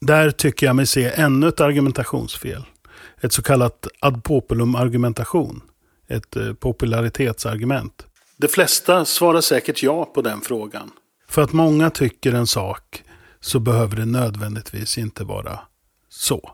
Där 0.00 0.30
tycker 0.30 0.66
jag 0.66 0.76
mig 0.76 0.86
se 0.86 1.04
ännu 1.14 1.48
ett 1.48 1.60
argumentationsfel. 1.60 2.64
Ett 3.20 3.32
så 3.32 3.42
kallat 3.42 3.86
ad 4.00 4.22
populum 4.24 4.74
argumentation 4.74 5.62
ett 6.08 6.36
eh, 6.36 6.52
popularitetsargument. 6.52 8.06
De 8.36 8.48
flesta 8.48 9.04
svarar 9.04 9.40
säkert 9.40 9.82
ja 9.82 10.04
på 10.04 10.22
den 10.22 10.40
frågan. 10.40 10.90
För 11.28 11.42
att 11.42 11.52
många 11.52 11.90
tycker 11.90 12.32
en 12.32 12.46
sak 12.46 13.04
så 13.40 13.58
behöver 13.58 13.96
det 13.96 14.04
nödvändigtvis 14.04 14.98
inte 14.98 15.24
vara 15.24 15.60
så. 16.08 16.50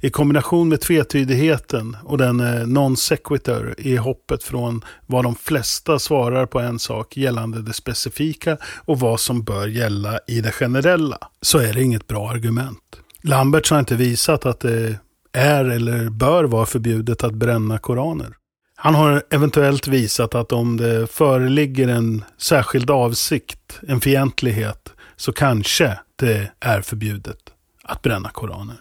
I 0.00 0.10
kombination 0.10 0.68
med 0.68 0.80
tvetydigheten 0.80 1.96
och 2.04 2.18
den 2.18 2.40
eh, 2.40 2.66
non 2.66 2.96
sequitur 2.96 3.74
i 3.78 3.96
hoppet 3.96 4.42
från 4.42 4.84
vad 5.06 5.24
de 5.24 5.34
flesta 5.34 5.98
svarar 5.98 6.46
på 6.46 6.60
en 6.60 6.78
sak 6.78 7.16
gällande 7.16 7.62
det 7.62 7.72
specifika 7.72 8.56
och 8.84 9.00
vad 9.00 9.20
som 9.20 9.42
bör 9.42 9.66
gälla 9.66 10.18
i 10.26 10.40
det 10.40 10.52
generella, 10.52 11.18
så 11.42 11.58
är 11.58 11.72
det 11.72 11.82
inget 11.82 12.06
bra 12.06 12.30
argument. 12.30 13.00
Lamberts 13.22 13.70
har 13.70 13.78
inte 13.78 13.96
visat 13.96 14.46
att 14.46 14.60
det 14.60 14.98
är 15.32 15.64
eller 15.64 16.08
bör 16.08 16.44
vara 16.44 16.66
förbjudet 16.66 17.24
att 17.24 17.34
bränna 17.34 17.78
koraner. 17.78 18.34
Han 18.76 18.94
har 18.94 19.22
eventuellt 19.30 19.88
visat 19.88 20.34
att 20.34 20.52
om 20.52 20.76
det 20.76 21.06
föreligger 21.06 21.88
en 21.88 22.24
särskild 22.38 22.90
avsikt, 22.90 23.80
en 23.88 24.00
fientlighet, 24.00 24.92
så 25.16 25.32
kanske 25.32 25.98
det 26.16 26.52
är 26.60 26.80
förbjudet 26.80 27.38
att 27.84 28.02
bränna 28.02 28.30
koraner. 28.30 28.76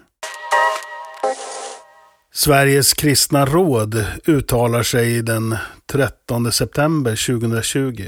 Sveriges 2.40 2.94
kristna 2.94 3.46
råd 3.46 4.06
uttalar 4.26 4.84
sig 4.84 5.22
den 5.22 5.56
13 5.92 6.52
september 6.52 7.40
2020. 7.42 8.04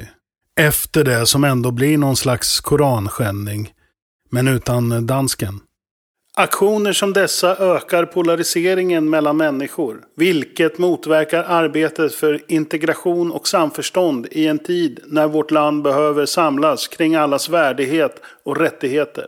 Efter 0.59 1.03
det 1.03 1.25
som 1.25 1.43
ändå 1.43 1.71
blir 1.71 1.97
någon 1.97 2.15
slags 2.15 2.59
koranskändning, 2.59 3.71
men 4.29 4.47
utan 4.47 5.07
dansken. 5.07 5.59
Aktioner 6.37 6.93
som 6.93 7.13
dessa 7.13 7.57
ökar 7.57 8.05
polariseringen 8.05 9.09
mellan 9.09 9.37
människor, 9.37 10.01
vilket 10.17 10.77
motverkar 10.77 11.43
arbetet 11.43 12.13
för 12.13 12.41
integration 12.47 13.31
och 13.31 13.47
samförstånd 13.47 14.27
i 14.31 14.47
en 14.47 14.59
tid 14.59 14.99
när 15.07 15.27
vårt 15.27 15.51
land 15.51 15.83
behöver 15.83 16.25
samlas 16.25 16.87
kring 16.87 17.15
allas 17.15 17.49
värdighet 17.49 18.21
och 18.45 18.57
rättigheter. 18.57 19.25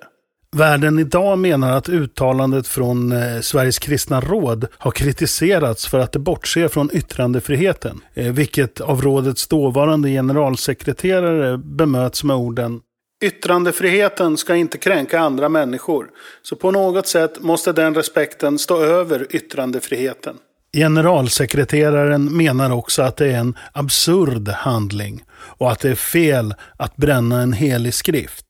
Världen 0.55 0.99
idag 0.99 1.39
menar 1.39 1.77
att 1.77 1.89
uttalandet 1.89 2.67
från 2.67 3.11
eh, 3.11 3.39
Sveriges 3.41 3.79
kristna 3.79 4.21
råd 4.21 4.67
har 4.77 4.91
kritiserats 4.91 5.87
för 5.87 5.99
att 5.99 6.11
det 6.11 6.19
bortser 6.19 6.67
från 6.67 6.89
yttrandefriheten, 6.93 8.01
eh, 8.13 8.33
vilket 8.33 8.81
av 8.81 9.01
rådets 9.01 9.47
dåvarande 9.47 10.09
generalsekreterare 10.09 11.57
bemöts 11.57 12.23
med 12.23 12.35
orden 12.35 12.81
Yttrandefriheten 13.23 14.37
ska 14.37 14.55
inte 14.55 14.77
kränka 14.77 15.19
andra 15.19 15.49
människor, 15.49 16.05
så 16.41 16.55
på 16.55 16.71
något 16.71 17.07
sätt 17.07 17.41
måste 17.41 17.71
den 17.71 17.95
respekten 17.95 18.59
stå 18.59 18.83
över 18.83 19.27
yttrandefriheten. 19.35 20.35
Generalsekreteraren 20.73 22.37
menar 22.37 22.71
också 22.71 23.01
att 23.01 23.17
det 23.17 23.27
är 23.27 23.37
en 23.37 23.57
absurd 23.73 24.49
handling 24.49 25.23
och 25.33 25.71
att 25.71 25.79
det 25.79 25.89
är 25.89 25.95
fel 25.95 26.55
att 26.77 26.95
bränna 26.95 27.41
en 27.41 27.53
helig 27.53 27.93
skrift. 27.93 28.45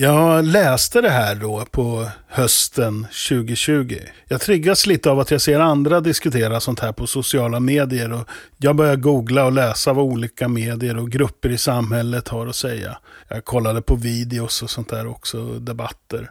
Jag 0.00 0.44
läste 0.44 1.00
det 1.00 1.10
här 1.10 1.34
då 1.34 1.64
på 1.70 2.08
hösten 2.28 3.06
2020. 3.28 3.98
Jag 4.28 4.40
triggas 4.40 4.86
lite 4.86 5.10
av 5.10 5.20
att 5.20 5.30
jag 5.30 5.40
ser 5.40 5.60
andra 5.60 6.00
diskutera 6.00 6.60
sånt 6.60 6.80
här 6.80 6.92
på 6.92 7.06
sociala 7.06 7.60
medier 7.60 8.12
och 8.12 8.28
jag 8.56 8.76
börjar 8.76 8.96
googla 8.96 9.44
och 9.44 9.52
läsa 9.52 9.92
vad 9.92 10.04
olika 10.04 10.48
medier 10.48 10.96
och 10.96 11.10
grupper 11.10 11.48
i 11.48 11.58
samhället 11.58 12.28
har 12.28 12.46
att 12.46 12.56
säga. 12.56 12.98
Jag 13.28 13.44
kollade 13.44 13.82
på 13.82 13.94
videos 13.94 14.62
och 14.62 14.70
sånt 14.70 14.88
där 14.88 15.06
också, 15.06 15.58
debatter. 15.58 16.30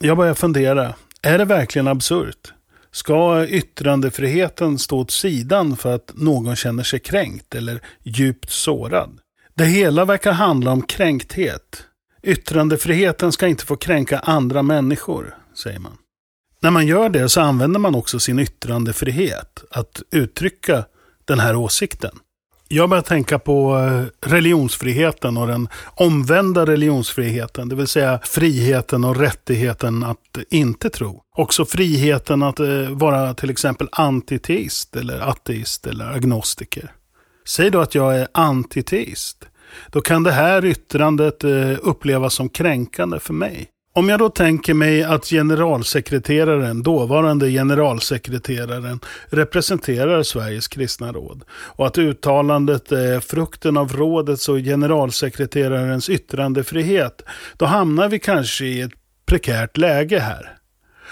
Jag 0.00 0.16
börjar 0.16 0.34
fundera, 0.34 0.94
är 1.22 1.38
det 1.38 1.44
verkligen 1.44 1.88
absurt? 1.88 2.52
Ska 2.90 3.46
yttrandefriheten 3.46 4.78
stå 4.78 4.98
åt 4.98 5.10
sidan 5.10 5.76
för 5.76 5.94
att 5.94 6.12
någon 6.14 6.56
känner 6.56 6.82
sig 6.82 7.00
kränkt 7.00 7.54
eller 7.54 7.80
djupt 8.02 8.50
sårad? 8.50 9.18
Det 9.54 9.64
hela 9.64 10.04
verkar 10.04 10.32
handla 10.32 10.70
om 10.72 10.82
kränkthet. 10.82 11.86
Yttrandefriheten 12.24 13.32
ska 13.32 13.46
inte 13.46 13.64
få 13.64 13.76
kränka 13.76 14.18
andra 14.18 14.62
människor, 14.62 15.36
säger 15.54 15.78
man. 15.78 15.92
När 16.60 16.70
man 16.70 16.86
gör 16.86 17.08
det 17.08 17.28
så 17.28 17.40
använder 17.40 17.80
man 17.80 17.94
också 17.94 18.20
sin 18.20 18.38
yttrandefrihet 18.38 19.64
att 19.70 20.02
uttrycka 20.10 20.84
den 21.24 21.38
här 21.38 21.56
åsikten. 21.56 22.18
Jag 22.68 22.90
börjar 22.90 23.02
tänka 23.02 23.38
på 23.38 23.78
eh, 23.78 24.28
religionsfriheten 24.30 25.36
och 25.36 25.46
den 25.46 25.68
omvända 25.94 26.66
religionsfriheten. 26.66 27.68
Det 27.68 27.76
vill 27.76 27.88
säga 27.88 28.20
friheten 28.24 29.04
och 29.04 29.16
rättigheten 29.16 30.04
att 30.04 30.38
inte 30.50 30.90
tro. 30.90 31.22
Också 31.36 31.64
friheten 31.64 32.42
att 32.42 32.60
eh, 32.60 32.90
vara 32.90 33.34
till 33.34 33.50
exempel 33.50 33.88
antiteist 33.92 34.96
eller 34.96 35.20
ateist 35.20 35.86
eller 35.86 36.10
agnostiker. 36.10 36.92
Säg 37.46 37.70
då 37.70 37.80
att 37.80 37.94
jag 37.94 38.16
är 38.16 38.28
antiteist. 38.34 39.44
Då 39.90 40.00
kan 40.00 40.22
det 40.22 40.32
här 40.32 40.64
yttrandet 40.64 41.44
eh, 41.44 41.72
upplevas 41.82 42.34
som 42.34 42.48
kränkande 42.48 43.18
för 43.18 43.32
mig. 43.32 43.70
Om 43.96 44.08
jag 44.08 44.18
då 44.18 44.28
tänker 44.28 44.74
mig 44.74 45.02
att 45.02 45.24
generalsekreteraren, 45.26 46.82
dåvarande 46.82 47.50
generalsekreteraren, 47.50 49.00
representerar 49.26 50.22
Sveriges 50.22 50.68
kristna 50.68 51.12
råd 51.12 51.44
och 51.50 51.86
att 51.86 51.98
uttalandet 51.98 52.92
är 52.92 53.20
frukten 53.20 53.76
av 53.76 53.92
rådets 53.92 54.48
och 54.48 54.58
generalsekreterarens 54.58 56.08
yttrandefrihet, 56.08 57.22
då 57.56 57.64
hamnar 57.64 58.08
vi 58.08 58.18
kanske 58.18 58.64
i 58.64 58.80
ett 58.80 58.92
prekärt 59.26 59.76
läge 59.76 60.18
här. 60.18 60.56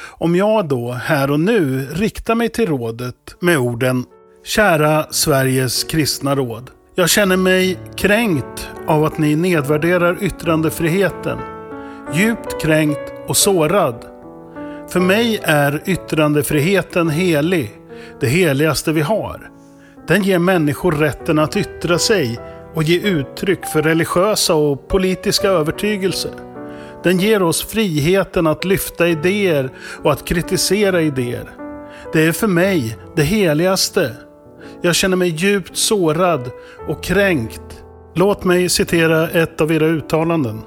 Om 0.02 0.36
jag 0.36 0.68
då 0.68 0.92
här 0.92 1.30
och 1.30 1.40
nu 1.40 1.86
riktar 1.92 2.34
mig 2.34 2.48
till 2.48 2.66
rådet 2.66 3.36
med 3.40 3.58
orden 3.58 4.04
Kära 4.44 5.06
Sveriges 5.10 5.84
kristna 5.84 6.34
råd. 6.34 6.70
Jag 6.94 7.10
känner 7.10 7.36
mig 7.36 7.78
kränkt 7.96 8.70
av 8.86 9.04
att 9.04 9.18
ni 9.18 9.36
nedvärderar 9.36 10.18
yttrandefriheten 10.20 11.38
djupt 12.14 12.62
kränkt 12.62 13.12
och 13.26 13.36
sårad. 13.36 14.04
För 14.88 15.00
mig 15.00 15.40
är 15.42 15.82
yttrandefriheten 15.86 17.08
helig, 17.08 17.70
det 18.20 18.26
heligaste 18.26 18.92
vi 18.92 19.00
har. 19.00 19.50
Den 20.08 20.22
ger 20.22 20.38
människor 20.38 20.92
rätten 20.92 21.38
att 21.38 21.56
yttra 21.56 21.98
sig 21.98 22.40
och 22.74 22.82
ge 22.82 23.00
uttryck 23.00 23.66
för 23.66 23.82
religiösa 23.82 24.54
och 24.54 24.88
politiska 24.88 25.48
övertygelser. 25.48 26.32
Den 27.02 27.18
ger 27.18 27.42
oss 27.42 27.62
friheten 27.62 28.46
att 28.46 28.64
lyfta 28.64 29.08
idéer 29.08 29.70
och 30.02 30.12
att 30.12 30.24
kritisera 30.24 31.02
idéer. 31.02 31.50
Det 32.12 32.26
är 32.26 32.32
för 32.32 32.46
mig 32.46 32.96
det 33.16 33.22
heligaste. 33.22 34.10
Jag 34.84 34.94
känner 34.94 35.16
mig 35.16 35.28
djupt 35.28 35.76
sårad 35.76 36.50
och 36.88 37.04
kränkt. 37.04 37.84
Låt 38.14 38.44
mig 38.44 38.68
citera 38.68 39.28
ett 39.28 39.60
av 39.60 39.72
era 39.72 39.86
uttalanden. 39.86 40.60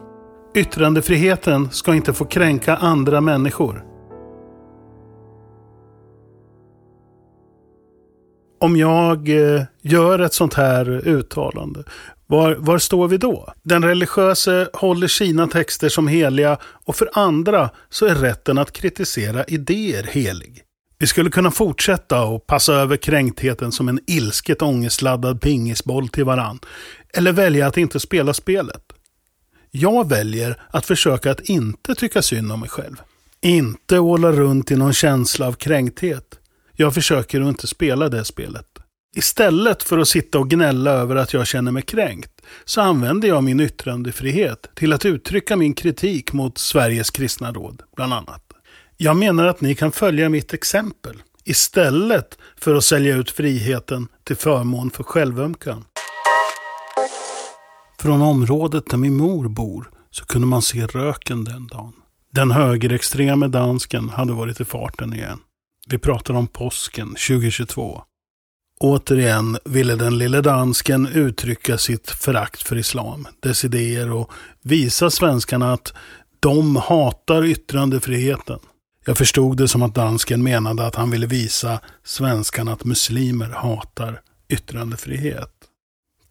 Yttrandefriheten 0.56 1.72
ska 1.72 1.96
inte 1.96 2.14
få 2.14 2.26
kränka 2.26 2.76
andra 2.76 3.22
människor. 3.22 3.86
Om 8.60 8.78
jag 8.78 9.30
eh, 9.30 9.62
gör 9.82 10.20
ett 10.20 10.34
sånt 10.34 10.54
här 10.54 11.08
uttalande, 11.08 11.84
var, 12.28 12.56
var 12.56 12.78
står 12.78 13.08
vi 13.08 13.18
då? 13.18 13.54
Den 13.64 13.84
religiöse 13.84 14.70
håller 14.74 15.08
sina 15.08 15.48
texter 15.48 15.90
som 15.90 16.08
heliga 16.08 16.58
och 16.62 16.96
för 16.96 17.10
andra 17.14 17.70
så 17.90 18.06
är 18.06 18.16
rätten 18.16 18.58
att 18.58 18.72
kritisera 18.72 19.44
idéer 19.44 20.04
helig. 20.04 20.65
Vi 20.98 21.08
skulle 21.08 21.30
kunna 21.30 21.52
fortsätta 21.52 22.24
och 22.24 22.48
passa 22.48 22.74
över 22.74 22.98
kränktheten 22.98 23.72
som 23.72 23.90
en 23.90 24.00
ilsket 24.08 24.62
ångestladdad 24.62 25.42
pingisboll 25.42 26.10
till 26.10 26.26
varann. 26.26 26.60
Eller 27.14 27.32
välja 27.32 27.68
att 27.68 27.78
inte 27.78 28.00
spela 28.00 28.34
spelet. 28.34 28.82
Jag 29.72 30.10
väljer 30.10 30.62
att 30.72 30.86
försöka 30.86 31.32
att 31.32 31.40
inte 31.40 31.96
tycka 31.96 32.22
synd 32.22 32.52
om 32.52 32.60
mig 32.60 32.70
själv. 32.70 32.96
Inte 33.42 34.00
åla 34.00 34.32
runt 34.32 34.72
i 34.72 34.76
någon 34.76 34.94
känsla 34.94 35.48
av 35.48 35.54
kränkthet. 35.54 36.40
Jag 36.74 36.94
försöker 36.94 37.42
att 37.42 37.48
inte 37.48 37.68
spela 37.68 38.10
det 38.10 38.26
spelet. 38.26 38.66
Istället 39.16 39.84
för 39.84 39.98
att 39.98 40.08
sitta 40.08 40.40
och 40.40 40.50
gnälla 40.50 40.92
över 40.92 41.16
att 41.16 41.34
jag 41.34 41.48
känner 41.48 41.72
mig 41.72 41.84
kränkt 41.84 42.42
så 42.66 42.82
använder 42.82 43.28
jag 43.28 43.44
min 43.44 43.60
yttrandefrihet 43.60 44.70
till 44.76 44.94
att 44.94 45.06
uttrycka 45.06 45.56
min 45.56 45.74
kritik 45.74 46.34
mot 46.34 46.58
Sveriges 46.58 47.10
kristna 47.10 47.52
råd, 47.52 47.82
bland 47.96 48.14
annat. 48.14 48.45
Jag 48.98 49.18
menar 49.18 49.46
att 49.46 49.62
ni 49.62 49.76
kan 49.76 49.92
följa 49.92 50.30
mitt 50.30 50.54
exempel 50.54 51.22
istället 51.44 52.38
för 52.58 52.76
att 52.76 52.84
sälja 52.84 53.16
ut 53.16 53.32
friheten 53.32 54.08
till 54.24 54.36
förmån 54.36 54.92
för 54.92 55.04
självömkan. 55.04 55.86
Från 58.00 58.22
området 58.22 58.90
där 58.90 58.98
min 58.98 59.16
mor 59.16 59.48
bor 59.48 59.90
så 60.12 60.26
kunde 60.26 60.48
man 60.48 60.62
se 60.62 60.86
röken 60.86 61.44
den 61.44 61.68
dagen. 61.68 61.94
Den 62.32 62.52
högerextreme 62.52 63.48
dansken 63.48 64.10
hade 64.10 64.34
varit 64.34 64.60
i 64.60 64.66
farten 64.66 65.14
igen. 65.14 65.40
Vi 65.88 65.98
pratar 65.98 66.34
om 66.34 66.48
påsken 66.48 67.08
2022. 67.08 68.02
Återigen 68.80 69.58
ville 69.66 69.96
den 69.96 70.18
lille 70.18 70.42
dansken 70.42 71.08
uttrycka 71.08 71.78
sitt 71.78 72.10
förakt 72.10 72.62
för 72.62 72.76
islam, 72.76 73.28
dess 73.40 73.66
idéer 73.66 74.12
och 74.12 74.32
visa 74.62 75.10
svenskarna 75.10 75.74
att 75.74 75.94
de 76.40 76.76
hatar 76.76 77.46
yttrandefriheten. 77.46 78.60
Jag 79.08 79.18
förstod 79.18 79.58
det 79.58 79.68
som 79.68 79.84
att 79.84 79.96
dansken 79.96 80.44
menade 80.44 80.86
att 80.86 80.96
han 80.96 81.12
ville 81.12 81.28
visa 81.28 81.80
svenskarna 82.04 82.74
att 82.74 82.86
muslimer 82.86 83.50
hatar 83.50 84.22
yttrandefrihet. 84.50 85.52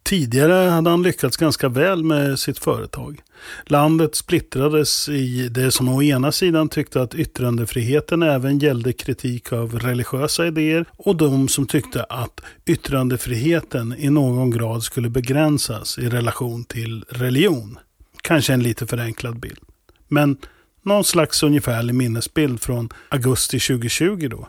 Tidigare 0.03 0.69
hade 0.69 0.89
han 0.89 1.03
lyckats 1.03 1.37
ganska 1.37 1.69
väl 1.69 2.03
med 2.03 2.39
sitt 2.39 2.59
företag. 2.59 3.21
Landet 3.65 4.15
splittrades 4.15 5.09
i 5.09 5.49
det 5.49 5.71
som 5.71 5.89
å 5.89 6.03
ena 6.03 6.31
sidan 6.31 6.69
tyckte 6.69 7.01
att 7.01 7.15
yttrandefriheten 7.15 8.23
även 8.23 8.59
gällde 8.59 8.93
kritik 8.93 9.53
av 9.53 9.79
religiösa 9.79 10.47
idéer 10.47 10.85
och 10.97 11.15
de 11.15 11.47
som 11.47 11.65
tyckte 11.67 12.03
att 12.03 12.41
yttrandefriheten 12.65 13.95
i 13.97 14.09
någon 14.09 14.51
grad 14.51 14.83
skulle 14.83 15.09
begränsas 15.09 15.97
i 15.97 16.09
relation 16.09 16.63
till 16.63 17.05
religion. 17.09 17.79
Kanske 18.21 18.53
en 18.53 18.63
lite 18.63 18.87
förenklad 18.87 19.39
bild. 19.39 19.59
Men 20.07 20.37
någon 20.85 21.03
slags 21.03 21.43
ungefärlig 21.43 21.95
minnesbild 21.95 22.61
från 22.61 22.89
augusti 23.09 23.59
2020 23.59 24.27
då. 24.31 24.47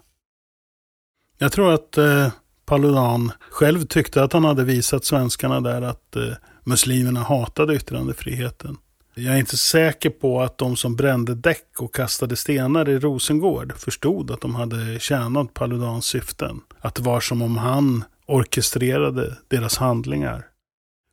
Jag 1.38 1.52
tror 1.52 1.74
att 1.74 1.98
eh, 1.98 2.28
Paludan 2.66 3.32
själv 3.50 3.86
tyckte 3.86 4.22
att 4.22 4.32
han 4.32 4.44
hade 4.44 4.64
visat 4.64 5.04
svenskarna 5.04 5.60
där 5.60 5.82
att 5.82 6.16
eh, 6.16 6.22
muslimerna 6.64 7.20
hatade 7.20 7.74
yttrandefriheten. 7.74 8.76
Jag 9.14 9.34
är 9.34 9.38
inte 9.38 9.56
säker 9.56 10.10
på 10.10 10.42
att 10.42 10.58
de 10.58 10.76
som 10.76 10.96
brände 10.96 11.34
däck 11.34 11.68
och 11.78 11.94
kastade 11.94 12.36
stenar 12.36 12.88
i 12.88 12.98
Rosengård 12.98 13.72
förstod 13.76 14.30
att 14.30 14.40
de 14.40 14.54
hade 14.54 15.00
tjänat 15.00 15.54
Paludans 15.54 16.06
syften. 16.06 16.60
Att 16.80 16.94
det 16.94 17.02
var 17.02 17.20
som 17.20 17.42
om 17.42 17.56
han 17.56 18.04
orkestrerade 18.26 19.36
deras 19.48 19.76
handlingar. 19.76 20.46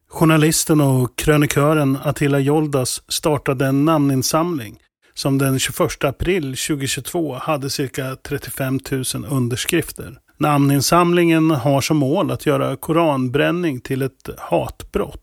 Journalisten 0.10 0.82
och 0.82 1.16
krönikören 1.18 1.98
Attila 2.04 2.40
Joldas 2.40 3.02
startade 3.08 3.66
en 3.66 3.86
namninsamling 3.86 4.80
som 5.14 5.38
den 5.38 5.60
21 5.60 6.04
april 6.04 6.44
2022 6.44 7.36
hade 7.36 7.70
cirka 7.70 8.16
35 8.16 8.80
000 8.92 9.04
underskrifter. 9.30 10.18
Namninsamlingen 10.38 11.52
har 11.52 11.82
som 11.82 11.98
mål 11.98 12.32
att 12.32 12.46
göra 12.46 12.76
koranbränning 12.76 13.82
till 13.82 14.02
ett 14.02 14.30
hatbrott. 14.38 15.20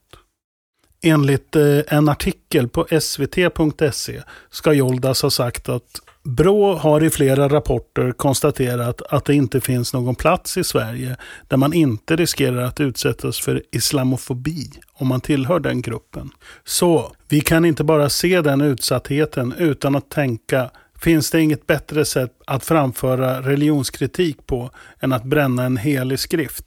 Enligt 1.03 1.57
eh, 1.57 1.79
en 1.89 2.09
artikel 2.09 2.69
på 2.69 2.87
svt.se 3.01 4.23
ska 4.51 4.73
Joldas 4.73 5.23
ha 5.23 5.31
sagt 5.31 5.69
att 5.69 6.01
Brå 6.25 6.75
har 6.75 7.05
i 7.05 7.11
flera 7.11 7.49
rapporter 7.49 8.13
konstaterat 8.13 9.03
att 9.03 9.25
det 9.25 9.35
inte 9.35 9.61
finns 9.61 9.93
någon 9.93 10.15
plats 10.15 10.57
i 10.57 10.65
Sverige 10.65 11.17
där 11.49 11.57
man 11.57 11.73
inte 11.73 12.17
riskerar 12.17 12.63
att 12.63 12.81
utsättas 12.81 13.41
för 13.41 13.63
islamofobi 13.73 14.71
om 14.93 15.09
man 15.09 15.21
tillhör 15.21 15.61
den 15.61 15.83
gruppen. 15.83 16.31
Så 16.65 17.13
vi 17.29 17.41
kan 17.41 17.65
inte 17.65 17.85
bara 17.85 18.09
se 18.09 18.41
den 18.41 18.61
utsattheten 18.61 19.55
utan 19.59 19.97
att 19.97 20.11
tänka 20.11 20.71
finns 21.01 21.31
det 21.31 21.41
inget 21.41 21.67
bättre 21.67 22.05
sätt 22.05 22.33
att 22.47 22.65
framföra 22.65 23.43
religionskritik 23.43 24.47
på 24.47 24.71
än 25.01 25.13
att 25.13 25.25
bränna 25.25 25.65
en 25.65 25.77
helig 25.77 26.19
skrift. 26.19 26.65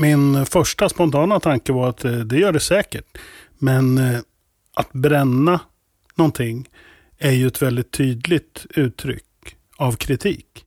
Min 0.00 0.46
första 0.46 0.88
spontana 0.88 1.40
tanke 1.40 1.72
var 1.72 1.88
att 1.88 2.04
eh, 2.04 2.12
det 2.12 2.38
gör 2.38 2.52
det 2.52 2.60
säkert. 2.60 3.18
Men 3.58 3.98
eh, 3.98 4.20
att 4.74 4.92
bränna 4.92 5.60
någonting 6.14 6.68
är 7.18 7.32
ju 7.32 7.46
ett 7.46 7.62
väldigt 7.62 7.90
tydligt 7.90 8.66
uttryck 8.74 9.24
av 9.76 9.92
kritik. 9.92 10.64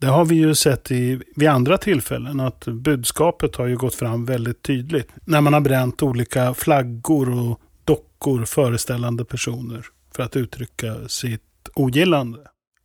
Det 0.00 0.06
har 0.06 0.24
vi 0.24 0.34
ju 0.34 0.54
sett 0.54 0.90
i, 0.90 1.20
vid 1.36 1.48
andra 1.48 1.78
tillfällen 1.78 2.40
att 2.40 2.64
budskapet 2.64 3.56
har 3.56 3.66
ju 3.66 3.76
gått 3.76 3.94
fram 3.94 4.24
väldigt 4.24 4.62
tydligt. 4.62 5.08
När 5.24 5.40
man 5.40 5.52
har 5.52 5.60
bränt 5.60 6.02
olika 6.02 6.54
flaggor 6.54 7.38
och 7.38 7.60
dockor 7.84 8.44
föreställande 8.44 9.24
personer 9.24 9.86
för 10.16 10.22
att 10.22 10.36
uttrycka 10.36 11.08
sitt 11.08 11.42
ogillande. 11.74 12.38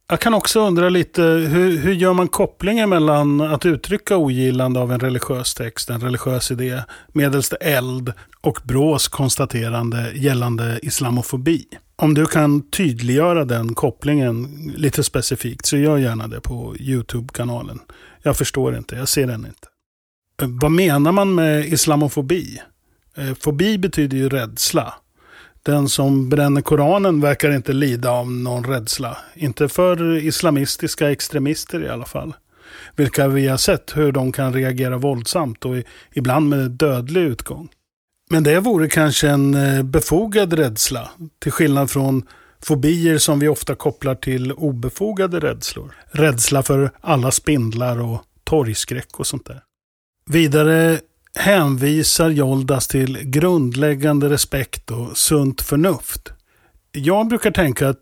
Jag 0.09 0.19
kan 0.19 0.33
också 0.33 0.67
undra 0.67 0.89
lite, 0.89 1.21
hur, 1.21 1.77
hur 1.77 1.93
gör 1.93 2.13
man 2.13 2.27
kopplingen 2.27 2.89
mellan 2.89 3.41
att 3.41 3.65
uttrycka 3.65 4.17
ogillande 4.17 4.79
av 4.79 4.91
en 4.91 4.99
religiös 4.99 5.53
text, 5.53 5.89
en 5.89 6.01
religiös 6.01 6.51
idé, 6.51 6.81
medelst 7.13 7.53
eld 7.61 8.13
och 8.41 8.59
Brås 8.63 9.07
konstaterande 9.07 10.11
gällande 10.15 10.79
islamofobi? 10.81 11.65
Om 12.01 12.13
du 12.13 12.25
kan 12.25 12.61
tydliggöra 12.61 13.45
den 13.45 13.75
kopplingen 13.75 14.47
lite 14.75 15.03
specifikt 15.03 15.65
så 15.65 15.77
gör 15.77 15.97
gärna 15.97 16.27
det 16.27 16.41
på 16.41 16.75
YouTube-kanalen. 16.79 17.79
Jag 18.23 18.37
förstår 18.37 18.77
inte, 18.77 18.95
jag 18.95 19.07
ser 19.07 19.27
den 19.27 19.45
inte. 19.45 19.67
Eh, 20.41 20.47
vad 20.61 20.71
menar 20.71 21.11
man 21.11 21.35
med 21.35 21.65
islamofobi? 21.65 22.61
Eh, 23.17 23.33
fobi 23.33 23.77
betyder 23.77 24.17
ju 24.17 24.29
rädsla. 24.29 24.93
Den 25.63 25.89
som 25.89 26.29
bränner 26.29 26.61
Koranen 26.61 27.21
verkar 27.21 27.51
inte 27.51 27.73
lida 27.73 28.11
av 28.11 28.31
någon 28.31 28.63
rädsla. 28.63 29.17
Inte 29.35 29.69
för 29.69 30.17
islamistiska 30.17 31.11
extremister 31.11 31.83
i 31.83 31.89
alla 31.89 32.05
fall. 32.05 32.33
Vilka 32.95 33.27
vi 33.27 33.47
har 33.47 33.57
sett 33.57 33.97
hur 33.97 34.11
de 34.11 34.31
kan 34.31 34.53
reagera 34.53 34.97
våldsamt 34.97 35.65
och 35.65 35.75
ibland 36.13 36.49
med 36.49 36.71
dödlig 36.71 37.21
utgång. 37.21 37.69
Men 38.29 38.43
det 38.43 38.59
vore 38.59 38.89
kanske 38.89 39.29
en 39.29 39.53
eh, 39.53 39.83
befogad 39.83 40.53
rädsla. 40.53 41.09
Till 41.39 41.51
skillnad 41.51 41.89
från 41.89 42.23
fobier 42.61 43.17
som 43.17 43.39
vi 43.39 43.47
ofta 43.47 43.75
kopplar 43.75 44.15
till 44.15 44.51
obefogade 44.51 45.39
rädslor. 45.39 45.95
Rädsla 46.11 46.63
för 46.63 46.91
alla 47.01 47.31
spindlar 47.31 48.01
och 48.01 48.23
torgskräck 48.43 49.19
och 49.19 49.27
sånt 49.27 49.45
där. 49.45 49.61
Vidare 50.29 50.99
hänvisar 51.35 52.29
Joldas 52.29 52.87
till 52.87 53.19
grundläggande 53.23 54.29
respekt 54.29 54.91
och 54.91 55.17
sunt 55.17 55.61
förnuft. 55.61 56.33
Jag 56.91 57.27
brukar 57.27 57.51
tänka 57.51 57.89
att 57.89 57.97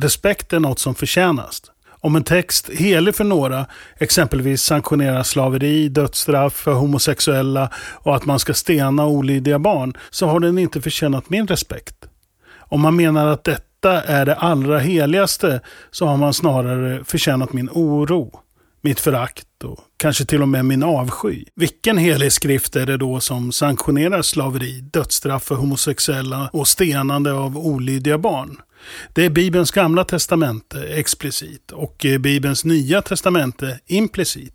respekt 0.00 0.52
är 0.52 0.60
något 0.60 0.78
som 0.78 0.94
förtjänas. 0.94 1.62
Om 2.00 2.16
en 2.16 2.24
text, 2.24 2.68
helig 2.68 3.14
för 3.14 3.24
några, 3.24 3.66
exempelvis 3.98 4.62
sanktionerar 4.62 5.22
slaveri, 5.22 5.88
dödsstraff 5.88 6.52
för 6.52 6.72
homosexuella 6.72 7.70
och 7.94 8.16
att 8.16 8.24
man 8.24 8.38
ska 8.38 8.54
stena 8.54 9.06
olydiga 9.06 9.58
barn, 9.58 9.96
så 10.10 10.26
har 10.26 10.40
den 10.40 10.58
inte 10.58 10.80
förtjänat 10.80 11.30
min 11.30 11.46
respekt. 11.46 11.94
Om 12.58 12.80
man 12.80 12.96
menar 12.96 13.26
att 13.26 13.44
detta 13.44 14.02
är 14.02 14.26
det 14.26 14.34
allra 14.34 14.78
heligaste 14.78 15.60
så 15.90 16.06
har 16.06 16.16
man 16.16 16.34
snarare 16.34 17.04
förtjänat 17.04 17.52
min 17.52 17.70
oro 17.72 18.40
mitt 18.80 19.00
förakt 19.00 19.64
och 19.64 19.78
kanske 19.96 20.24
till 20.24 20.42
och 20.42 20.48
med 20.48 20.64
min 20.64 20.82
avsky. 20.82 21.44
Vilken 21.54 21.98
helig 21.98 22.32
skrift 22.32 22.76
är 22.76 22.86
det 22.86 22.96
då 22.96 23.20
som 23.20 23.52
sanktionerar 23.52 24.22
slaveri, 24.22 24.80
dödsstraff 24.80 25.42
för 25.44 25.54
homosexuella 25.54 26.50
och 26.52 26.68
stenande 26.68 27.32
av 27.32 27.58
olydiga 27.58 28.18
barn? 28.18 28.60
Det 29.12 29.24
är 29.24 29.30
Bibelns 29.30 29.70
gamla 29.70 30.04
testamente 30.04 30.82
explicit 30.82 31.72
och 31.72 32.06
eh, 32.06 32.18
Bibelns 32.18 32.64
nya 32.64 33.02
testamente 33.02 33.80
implicit. 33.86 34.54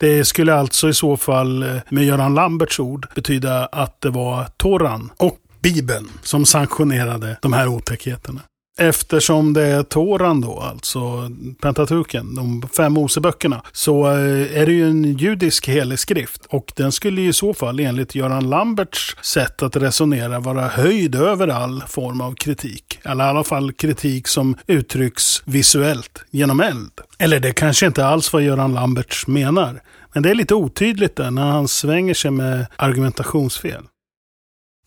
Det 0.00 0.24
skulle 0.24 0.54
alltså 0.54 0.88
i 0.88 0.94
så 0.94 1.16
fall 1.16 1.62
eh, 1.62 1.76
med 1.88 2.04
Göran 2.04 2.34
Lamberts 2.34 2.80
ord 2.80 3.06
betyda 3.14 3.66
att 3.66 4.00
det 4.00 4.10
var 4.10 4.44
Toran 4.56 5.10
och 5.16 5.38
Bibeln 5.60 6.08
som 6.22 6.46
sanktionerade 6.46 7.38
de 7.42 7.52
här 7.52 7.68
otäckheterna. 7.68 8.40
Eftersom 8.80 9.52
det 9.52 9.62
är 9.62 9.82
Toran 9.82 10.40
då, 10.40 10.60
alltså 10.60 11.30
Pentatuken, 11.60 12.34
de 12.34 12.68
fem 12.76 12.92
Moseböckerna, 12.92 13.62
så 13.72 14.06
eh, 14.06 14.60
är 14.60 14.66
det 14.66 14.72
ju 14.72 14.88
en 14.88 15.16
judisk 15.16 15.68
helig 15.68 15.98
skrift. 15.98 16.46
Och 16.48 16.72
den 16.76 16.92
skulle 16.92 17.20
i 17.20 17.32
så 17.32 17.54
fall 17.54 17.80
enligt 17.80 18.14
Göran 18.14 18.50
Lamberts 18.50 19.16
sätt 19.22 19.62
att 19.62 19.76
resonera 19.76 20.40
vara 20.40 20.68
höjd 20.68 21.14
över 21.14 21.48
all 21.48 21.82
form 21.88 22.20
av 22.20 22.34
kritik. 22.34 22.98
Eller 23.02 23.24
i 23.24 23.28
alla 23.28 23.44
fall 23.44 23.72
kritik 23.72 24.28
som 24.28 24.56
uttrycks 24.66 25.42
visuellt 25.44 26.24
genom 26.30 26.60
eld. 26.60 26.92
Eller 27.18 27.40
det 27.40 27.52
kanske 27.52 27.86
inte 27.86 28.06
alls 28.06 28.32
vad 28.32 28.42
Göran 28.42 28.74
Lamberts 28.74 29.26
menar. 29.26 29.82
Men 30.14 30.22
det 30.22 30.30
är 30.30 30.34
lite 30.34 30.54
otydligt 30.54 31.16
där 31.16 31.30
när 31.30 31.50
han 31.50 31.68
svänger 31.68 32.14
sig 32.14 32.30
med 32.30 32.66
argumentationsfel. 32.76 33.82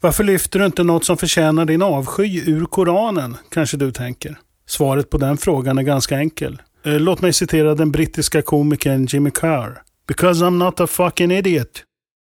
Varför 0.03 0.23
lyfter 0.23 0.59
du 0.59 0.65
inte 0.65 0.83
något 0.83 1.05
som 1.05 1.17
förtjänar 1.17 1.65
din 1.65 1.81
avsky 1.81 2.41
ur 2.45 2.65
Koranen, 2.65 3.37
kanske 3.49 3.77
du 3.77 3.91
tänker? 3.91 4.37
Svaret 4.67 5.09
på 5.09 5.17
den 5.17 5.37
frågan 5.37 5.77
är 5.77 5.83
ganska 5.83 6.17
enkel. 6.17 6.61
Eh, 6.85 6.99
låt 6.99 7.21
mig 7.21 7.33
citera 7.33 7.75
den 7.75 7.91
brittiska 7.91 8.41
komikern 8.41 9.05
Jimmy 9.05 9.31
Carr. 9.31 9.81
Because 10.07 10.45
I'm 10.45 10.57
not 10.57 10.79
a 10.79 10.87
fucking 10.87 11.31
idiot. 11.31 11.83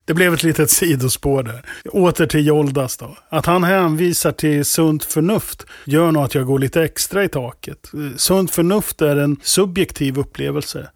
Det 0.06 0.14
blev 0.14 0.34
ett 0.34 0.42
litet 0.42 0.70
sidospår 0.80 1.42
där. 1.42 1.62
Åter 1.92 2.26
till 2.26 2.46
Joldas 2.46 2.96
då. 2.96 3.16
Att 3.28 3.46
han 3.46 3.64
hänvisar 3.64 4.32
till 4.32 4.64
sunt 4.64 5.04
förnuft 5.04 5.66
gör 5.84 6.12
nog 6.12 6.24
att 6.24 6.34
jag 6.34 6.46
går 6.46 6.58
lite 6.58 6.82
extra 6.82 7.24
i 7.24 7.28
taket. 7.28 7.90
Eh, 7.94 8.16
sunt 8.16 8.50
förnuft 8.50 9.02
är 9.02 9.16
en 9.16 9.36
subjektiv 9.42 10.18
upplevelse. 10.18 10.90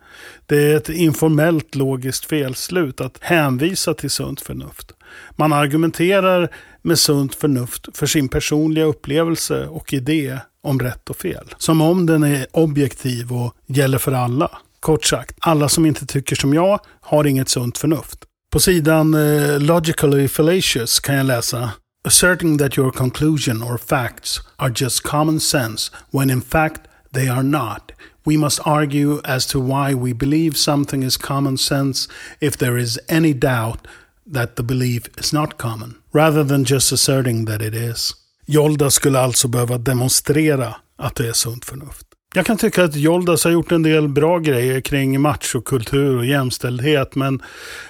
Det 0.46 0.72
är 0.72 0.76
ett 0.76 0.88
informellt 0.88 1.74
logiskt 1.74 2.24
felslut 2.24 3.00
att 3.00 3.18
hänvisa 3.20 3.94
till 3.94 4.10
sunt 4.10 4.40
förnuft. 4.40 4.92
Man 5.36 5.52
argumenterar 5.52 6.48
med 6.82 6.98
sunt 6.98 7.34
förnuft 7.34 7.88
för 7.94 8.06
sin 8.06 8.28
personliga 8.28 8.84
upplevelse 8.84 9.66
och 9.66 9.92
idé 9.92 10.38
om 10.62 10.80
rätt 10.80 11.10
och 11.10 11.16
fel. 11.16 11.54
Som 11.58 11.80
om 11.80 12.06
den 12.06 12.22
är 12.22 12.46
objektiv 12.52 13.32
och 13.32 13.54
gäller 13.66 13.98
för 13.98 14.12
alla. 14.12 14.50
Kort 14.80 15.04
sagt, 15.04 15.36
alla 15.40 15.68
som 15.68 15.86
inte 15.86 16.06
tycker 16.06 16.36
som 16.36 16.54
jag 16.54 16.80
har 17.00 17.24
inget 17.24 17.48
sunt 17.48 17.78
förnuft. 17.78 18.18
På 18.52 18.60
sidan 18.60 19.14
eh, 19.14 19.60
Logically 19.60 20.28
Fallacious 20.28 21.00
kan 21.00 21.14
jag 21.14 21.26
läsa 21.26 21.70
Asserting 22.04 22.58
that 22.58 22.76
your 22.78 22.90
conclusion 22.90 23.62
or 23.62 23.78
facts 23.78 24.40
are 24.56 24.72
just 24.74 25.02
common 25.02 25.40
sense 25.40 25.92
when 26.10 26.30
in 26.30 26.40
fact 26.40 26.88
they 27.12 27.28
are 27.28 27.42
not. 27.42 27.92
We 28.24 28.36
must 28.36 28.60
argue 28.66 29.20
as 29.24 29.46
to 29.46 29.60
why 29.60 29.94
we 29.94 30.12
believe 30.12 30.56
something 30.56 31.04
is 31.04 31.16
common 31.16 31.58
sense 31.58 32.08
if 32.40 32.56
there 32.56 32.76
is 32.76 32.98
any 33.08 33.32
doubt 33.32 33.86
that 34.34 34.56
the 34.56 34.62
belief 34.62 35.02
is 35.18 35.32
not 35.32 35.58
common, 35.58 35.94
rather 36.14 36.44
than 36.44 36.64
just 36.64 36.92
asserting 36.92 37.46
that 37.46 37.62
it 37.62 37.74
is. 37.74 38.12
Jolda 38.46 38.90
skulle 38.90 39.20
alltså 39.20 39.48
behöva 39.48 39.78
demonstrera 39.78 40.74
att 40.98 41.14
det 41.14 41.28
är 41.28 41.32
sunt 41.32 41.64
förnuft. 41.64 42.06
Jag 42.34 42.46
kan 42.46 42.56
tycka 42.56 42.84
att 42.84 42.96
Joldas 42.96 43.44
har 43.44 43.50
gjort 43.50 43.72
en 43.72 43.82
del 43.82 44.08
bra 44.08 44.38
grejer 44.38 44.80
kring 44.80 45.20
machokultur 45.20 46.16
och 46.16 46.26
jämställdhet, 46.26 47.14
men 47.14 47.42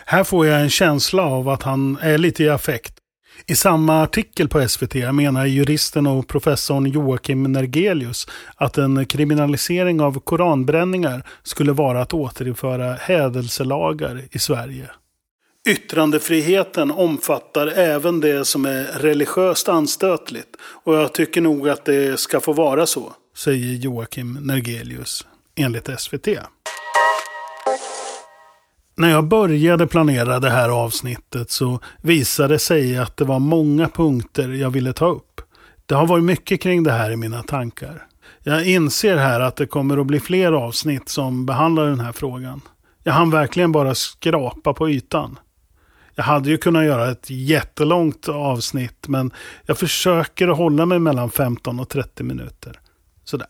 här 0.07 0.25
får 0.25 0.47
jag 0.47 0.61
en 0.61 0.71
känsla 0.71 1.23
av 1.23 1.49
att 1.49 1.63
han 1.63 1.99
är 2.01 2.19
lite 2.19 2.45
i 2.45 2.49
affekt. 2.49 2.95
I 3.47 3.55
samma 3.55 4.03
artikel 4.03 4.49
på 4.49 4.69
SVT 4.69 4.95
menar 4.95 5.47
juristen 5.47 6.07
och 6.07 6.29
professorn 6.29 6.87
Joakim 6.87 7.43
Nergelius 7.43 8.27
att 8.57 8.79
en 8.79 9.07
kriminalisering 9.07 10.01
av 10.01 10.21
koranbränningar 10.21 11.27
skulle 11.43 11.73
vara 11.73 12.03
att 12.03 12.15
återinföra 12.15 12.95
hädelselagar 12.95 14.23
i 14.31 14.39
Sverige. 14.39 14.91
Yttrandefriheten 15.69 16.91
omfattar 16.91 17.67
även 17.67 18.21
det 18.21 18.45
som 18.45 18.65
är 18.65 18.85
religiöst 18.85 19.69
anstötligt 19.69 20.57
och 20.61 20.95
jag 20.95 21.13
tycker 21.15 21.41
nog 21.41 21.69
att 21.69 21.85
det 21.85 22.21
ska 22.21 22.41
få 22.41 22.53
vara 22.53 22.87
så, 22.87 23.13
säger 23.37 23.75
Joakim 23.75 24.33
Nergelius 24.33 25.27
enligt 25.55 26.01
SVT. 26.01 26.29
När 28.97 29.11
jag 29.11 29.25
började 29.25 29.87
planera 29.87 30.41
det 30.41 30.51
här 30.51 30.69
avsnittet 30.69 31.51
så 31.51 31.81
visade 32.03 32.55
det 32.55 32.59
sig 32.59 32.99
att 32.99 33.17
det 33.17 33.25
var 33.25 33.39
många 33.39 33.89
punkter 33.89 34.49
jag 34.49 34.71
ville 34.71 34.93
ta 34.93 35.07
upp. 35.07 35.41
Det 35.87 35.95
har 35.95 36.07
varit 36.07 36.25
mycket 36.25 36.61
kring 36.61 36.83
det 36.83 36.93
här 36.93 37.11
i 37.11 37.17
mina 37.17 37.43
tankar. 37.43 38.07
Jag 38.43 38.67
inser 38.67 39.17
här 39.17 39.41
att 39.41 39.57
det 39.57 39.67
kommer 39.67 39.99
att 39.99 40.07
bli 40.07 40.21
fler 40.21 40.53
avsnitt 40.53 41.09
som 41.09 41.47
behandlar 41.47 41.87
den 41.87 42.01
här 42.01 42.13
frågan. 42.13 42.61
Jag 43.05 43.13
hann 43.13 43.31
verkligen 43.31 43.73
bara 43.73 43.95
skrapa 43.95 44.75
på 44.75 44.91
ytan. 44.91 45.39
Jag 46.15 46.25
hade 46.25 46.51
ju 46.51 46.59
kunnat 46.59 46.85
göra 46.85 47.11
ett 47.11 47.31
jättelångt 47.31 48.29
avsnitt 48.29 49.09
men 49.09 49.31
jag 49.67 49.79
försöker 49.79 50.49
att 50.49 50.57
hålla 50.57 50.87
mig 50.87 50.99
mellan 50.99 51.31
15 51.31 51.81
och 51.81 51.89
30 51.89 52.23
minuter. 52.23 52.81
Sådär. 53.25 53.49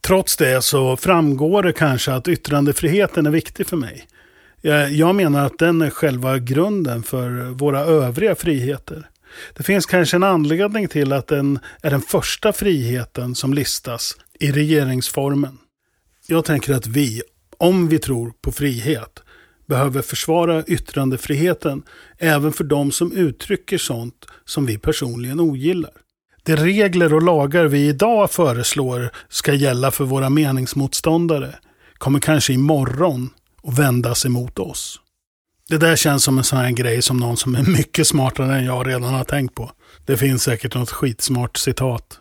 Trots 0.00 0.36
det 0.36 0.62
så 0.62 0.96
framgår 0.96 1.62
det 1.62 1.72
kanske 1.72 2.12
att 2.12 2.28
yttrandefriheten 2.28 3.26
är 3.26 3.30
viktig 3.30 3.66
för 3.66 3.76
mig. 3.76 4.06
Jag 4.90 5.14
menar 5.14 5.46
att 5.46 5.58
den 5.58 5.82
är 5.82 5.90
själva 5.90 6.38
grunden 6.38 7.02
för 7.02 7.30
våra 7.30 7.80
övriga 7.80 8.34
friheter. 8.34 9.10
Det 9.56 9.62
finns 9.62 9.86
kanske 9.86 10.16
en 10.16 10.22
anledning 10.22 10.88
till 10.88 11.12
att 11.12 11.26
den 11.26 11.58
är 11.82 11.90
den 11.90 12.00
första 12.00 12.52
friheten 12.52 13.34
som 13.34 13.54
listas 13.54 14.16
i 14.40 14.52
regeringsformen. 14.52 15.58
Jag 16.26 16.44
tänker 16.44 16.74
att 16.74 16.86
vi, 16.86 17.22
om 17.58 17.88
vi 17.88 17.98
tror 17.98 18.32
på 18.40 18.52
frihet, 18.52 19.22
behöver 19.66 20.02
försvara 20.02 20.64
yttrandefriheten 20.64 21.82
även 22.18 22.52
för 22.52 22.64
de 22.64 22.92
som 22.92 23.12
uttrycker 23.12 23.78
sånt 23.78 24.26
som 24.44 24.66
vi 24.66 24.78
personligen 24.78 25.40
ogillar. 25.40 25.92
De 26.42 26.56
regler 26.56 27.14
och 27.14 27.22
lagar 27.22 27.64
vi 27.64 27.88
idag 27.88 28.30
föreslår 28.30 29.10
ska 29.28 29.54
gälla 29.54 29.90
för 29.90 30.04
våra 30.04 30.30
meningsmotståndare 30.30 31.54
kommer 31.98 32.20
kanske 32.20 32.52
imorgon 32.52 33.30
att 33.62 33.78
vändas 33.78 34.26
emot 34.26 34.58
oss. 34.58 35.00
Det 35.68 35.78
där 35.78 35.96
känns 35.96 36.24
som 36.24 36.38
en 36.38 36.44
sån 36.44 36.58
här 36.58 36.70
grej 36.70 37.02
som 37.02 37.16
någon 37.16 37.36
som 37.36 37.54
är 37.54 37.62
mycket 37.62 38.06
smartare 38.06 38.56
än 38.56 38.64
jag 38.64 38.86
redan 38.86 39.14
har 39.14 39.24
tänkt 39.24 39.54
på. 39.54 39.70
Det 40.04 40.16
finns 40.16 40.42
säkert 40.42 40.74
något 40.74 40.90
skitsmart 40.90 41.56
citat. 41.56 42.20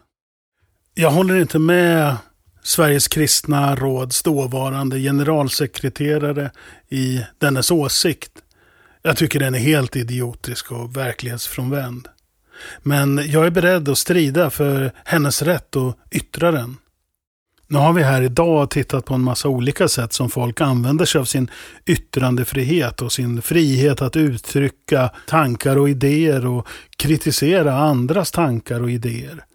Jag 0.93 1.11
håller 1.11 1.35
inte 1.35 1.59
med 1.59 2.17
Sveriges 2.65 3.07
kristna 3.07 3.75
råds 3.75 4.23
dåvarande 4.23 4.99
generalsekreterare 4.99 6.51
i 6.89 7.21
dennes 7.37 7.71
åsikt. 7.71 8.31
Jag 9.01 9.17
tycker 9.17 9.39
den 9.39 9.55
är 9.55 9.59
helt 9.59 9.95
idiotisk 9.95 10.71
och 10.71 10.97
verklighetsfrånvänd. 10.97 12.07
Men 12.83 13.21
jag 13.25 13.45
är 13.45 13.49
beredd 13.49 13.89
att 13.89 13.97
strida 13.97 14.49
för 14.49 14.91
hennes 15.05 15.41
rätt 15.41 15.75
att 15.75 15.97
yttra 16.11 16.51
den. 16.51 16.77
Nu 17.67 17.77
har 17.77 17.93
vi 17.93 18.03
här 18.03 18.21
idag 18.21 18.69
tittat 18.69 19.05
på 19.05 19.13
en 19.13 19.21
massa 19.23 19.49
olika 19.49 19.87
sätt 19.87 20.13
som 20.13 20.29
folk 20.29 20.61
använder 20.61 21.05
sig 21.05 21.21
av 21.21 21.25
sin 21.25 21.51
yttrandefrihet 21.85 23.01
och 23.01 23.11
sin 23.11 23.41
frihet 23.41 24.01
att 24.01 24.15
uttrycka 24.15 25.11
tankar 25.27 25.77
och 25.77 25.89
idéer 25.89 26.45
och 26.45 26.67
kritisera 26.97 27.73
andras 27.73 28.31
tankar 28.31 28.81
och 28.81 28.91
idéer. 28.91 29.45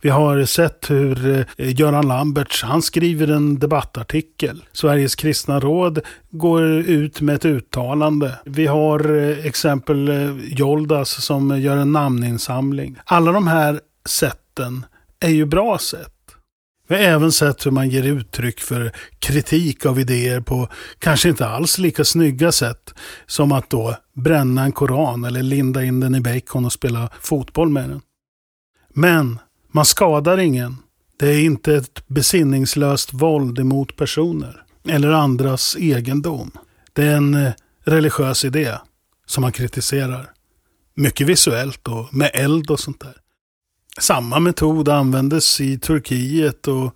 Vi 0.00 0.08
har 0.08 0.44
sett 0.44 0.90
hur 0.90 1.38
eh, 1.56 1.78
Göran 1.78 2.08
Lamberts, 2.08 2.62
han 2.62 2.82
skriver 2.82 3.28
en 3.28 3.58
debattartikel. 3.58 4.64
Sveriges 4.72 5.14
kristna 5.14 5.60
råd 5.60 6.00
går 6.30 6.62
ut 6.72 7.20
med 7.20 7.34
ett 7.34 7.44
uttalande. 7.44 8.38
Vi 8.44 8.66
har 8.66 9.14
eh, 9.14 9.46
exempel 9.46 10.08
eh, 10.08 10.36
Joldas 10.44 11.24
som 11.24 11.60
gör 11.60 11.76
en 11.76 11.92
namninsamling. 11.92 12.96
Alla 13.04 13.32
de 13.32 13.46
här 13.46 13.80
sätten 14.08 14.86
är 15.20 15.30
ju 15.30 15.44
bra 15.46 15.78
sätt. 15.78 16.12
Vi 16.88 16.94
har 16.94 17.02
även 17.02 17.32
sett 17.32 17.66
hur 17.66 17.70
man 17.70 17.88
ger 17.88 18.02
uttryck 18.02 18.60
för 18.60 18.92
kritik 19.18 19.86
av 19.86 20.00
idéer 20.00 20.40
på 20.40 20.68
kanske 20.98 21.28
inte 21.28 21.46
alls 21.46 21.78
lika 21.78 22.04
snygga 22.04 22.52
sätt 22.52 22.94
som 23.26 23.52
att 23.52 23.70
då 23.70 23.96
bränna 24.14 24.64
en 24.64 24.72
koran 24.72 25.24
eller 25.24 25.42
linda 25.42 25.84
in 25.84 26.00
den 26.00 26.14
i 26.14 26.20
bacon 26.20 26.64
och 26.64 26.72
spela 26.72 27.10
fotboll 27.20 27.68
med 27.68 27.88
den. 27.88 28.00
Men 28.94 29.38
man 29.72 29.84
skadar 29.84 30.38
ingen. 30.38 30.76
Det 31.16 31.28
är 31.28 31.44
inte 31.44 31.76
ett 31.76 32.08
besinningslöst 32.08 33.12
våld 33.12 33.58
emot 33.58 33.96
personer 33.96 34.64
eller 34.88 35.10
andras 35.10 35.76
egendom. 35.76 36.50
Det 36.92 37.02
är 37.02 37.16
en 37.16 37.34
eh, 37.34 37.52
religiös 37.84 38.44
idé 38.44 38.78
som 39.26 39.42
man 39.42 39.52
kritiserar. 39.52 40.30
Mycket 40.94 41.26
visuellt 41.26 41.88
och 41.88 42.14
med 42.14 42.30
eld 42.34 42.70
och 42.70 42.80
sånt 42.80 43.00
där. 43.00 43.16
Samma 44.00 44.40
metod 44.40 44.88
användes 44.88 45.60
i 45.60 45.78
Turkiet 45.78 46.68
och 46.68 46.94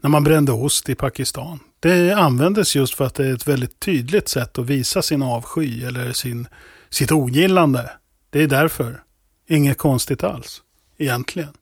när 0.00 0.10
man 0.10 0.24
brände 0.24 0.52
ost 0.52 0.88
i 0.88 0.94
Pakistan 0.94 1.58
Det 1.80 2.12
användes 2.12 2.76
just 2.76 2.94
för 2.94 3.04
att 3.04 3.14
det 3.14 3.26
är 3.26 3.34
ett 3.34 3.48
väldigt 3.48 3.80
tydligt 3.80 4.28
sätt 4.28 4.58
att 4.58 4.66
visa 4.66 5.02
sin 5.02 5.22
avsky 5.22 5.84
eller 5.84 6.12
sin, 6.12 6.48
sitt 6.90 7.12
ogillande. 7.12 7.90
Det 8.30 8.42
är 8.42 8.46
därför. 8.46 9.02
Inget 9.48 9.78
konstigt 9.78 10.24
alls, 10.24 10.62
egentligen. 10.98 11.52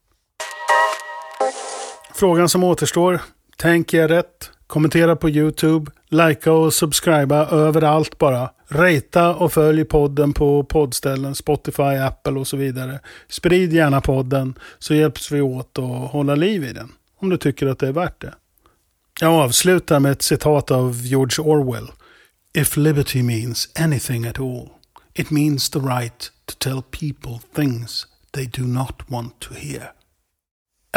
Frågan 2.16 2.48
som 2.48 2.64
återstår. 2.64 3.20
Tänk 3.56 3.94
er 3.94 4.08
rätt. 4.08 4.50
Kommentera 4.66 5.16
på 5.16 5.30
YouTube. 5.30 5.90
Likea 6.08 6.52
och 6.52 6.74
subscriba 6.74 7.46
överallt 7.46 8.18
bara. 8.18 8.50
Rata 8.68 9.34
och 9.34 9.52
följ 9.52 9.84
podden 9.84 10.32
på 10.32 10.64
poddställen, 10.64 11.34
Spotify, 11.34 11.82
Apple 11.82 12.32
och 12.32 12.46
så 12.46 12.56
vidare. 12.56 13.00
Sprid 13.28 13.72
gärna 13.72 14.00
podden 14.00 14.58
så 14.78 14.94
hjälps 14.94 15.30
vi 15.30 15.40
åt 15.40 15.78
att 15.78 16.10
hålla 16.10 16.34
liv 16.34 16.64
i 16.64 16.72
den. 16.72 16.92
Om 17.20 17.28
du 17.28 17.36
tycker 17.36 17.66
att 17.66 17.78
det 17.78 17.88
är 17.88 17.92
värt 17.92 18.20
det. 18.20 18.34
Jag 19.20 19.32
avslutar 19.32 20.00
med 20.00 20.12
ett 20.12 20.22
citat 20.22 20.70
av 20.70 20.94
George 21.02 21.44
Orwell. 21.44 21.88
If 22.54 22.76
liberty 22.76 23.22
means 23.22 23.68
anything 23.78 24.26
at 24.26 24.40
all, 24.40 24.68
it 25.14 25.30
means 25.30 25.70
the 25.70 25.78
right 25.78 26.30
to 26.44 26.54
tell 26.58 26.82
people 26.82 27.38
things 27.54 28.06
they 28.32 28.46
do 28.46 28.62
not 28.62 29.02
want 29.08 29.40
to 29.40 29.54
hear. 29.54 29.95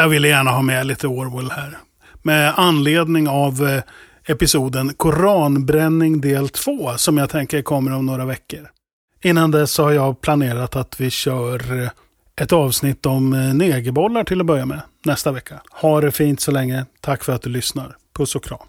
Jag 0.00 0.08
ville 0.08 0.28
gärna 0.28 0.50
ha 0.50 0.62
med 0.62 0.86
lite 0.86 1.08
Orwell 1.08 1.50
här. 1.50 1.78
Med 2.22 2.54
anledning 2.56 3.28
av 3.28 3.68
eh, 3.68 3.82
episoden 4.26 4.94
Koranbränning 4.94 6.20
del 6.20 6.48
2 6.48 6.96
som 6.96 7.18
jag 7.18 7.30
tänker 7.30 7.62
kommer 7.62 7.92
om 7.92 8.06
några 8.06 8.24
veckor. 8.24 8.70
Innan 9.22 9.50
dess 9.50 9.78
har 9.78 9.90
jag 9.90 10.20
planerat 10.20 10.76
att 10.76 11.00
vi 11.00 11.10
kör 11.10 11.82
eh, 11.82 11.90
ett 12.36 12.52
avsnitt 12.52 13.06
om 13.06 13.32
eh, 13.32 13.54
negerbollar 13.54 14.24
till 14.24 14.40
att 14.40 14.46
börja 14.46 14.66
med 14.66 14.80
nästa 15.04 15.32
vecka. 15.32 15.60
Ha 15.70 16.00
det 16.00 16.12
fint 16.12 16.40
så 16.40 16.50
länge. 16.50 16.86
Tack 17.00 17.24
för 17.24 17.32
att 17.32 17.42
du 17.42 17.50
lyssnar. 17.50 17.96
Puss 18.16 18.34
och 18.34 18.44
kram. 18.44 18.66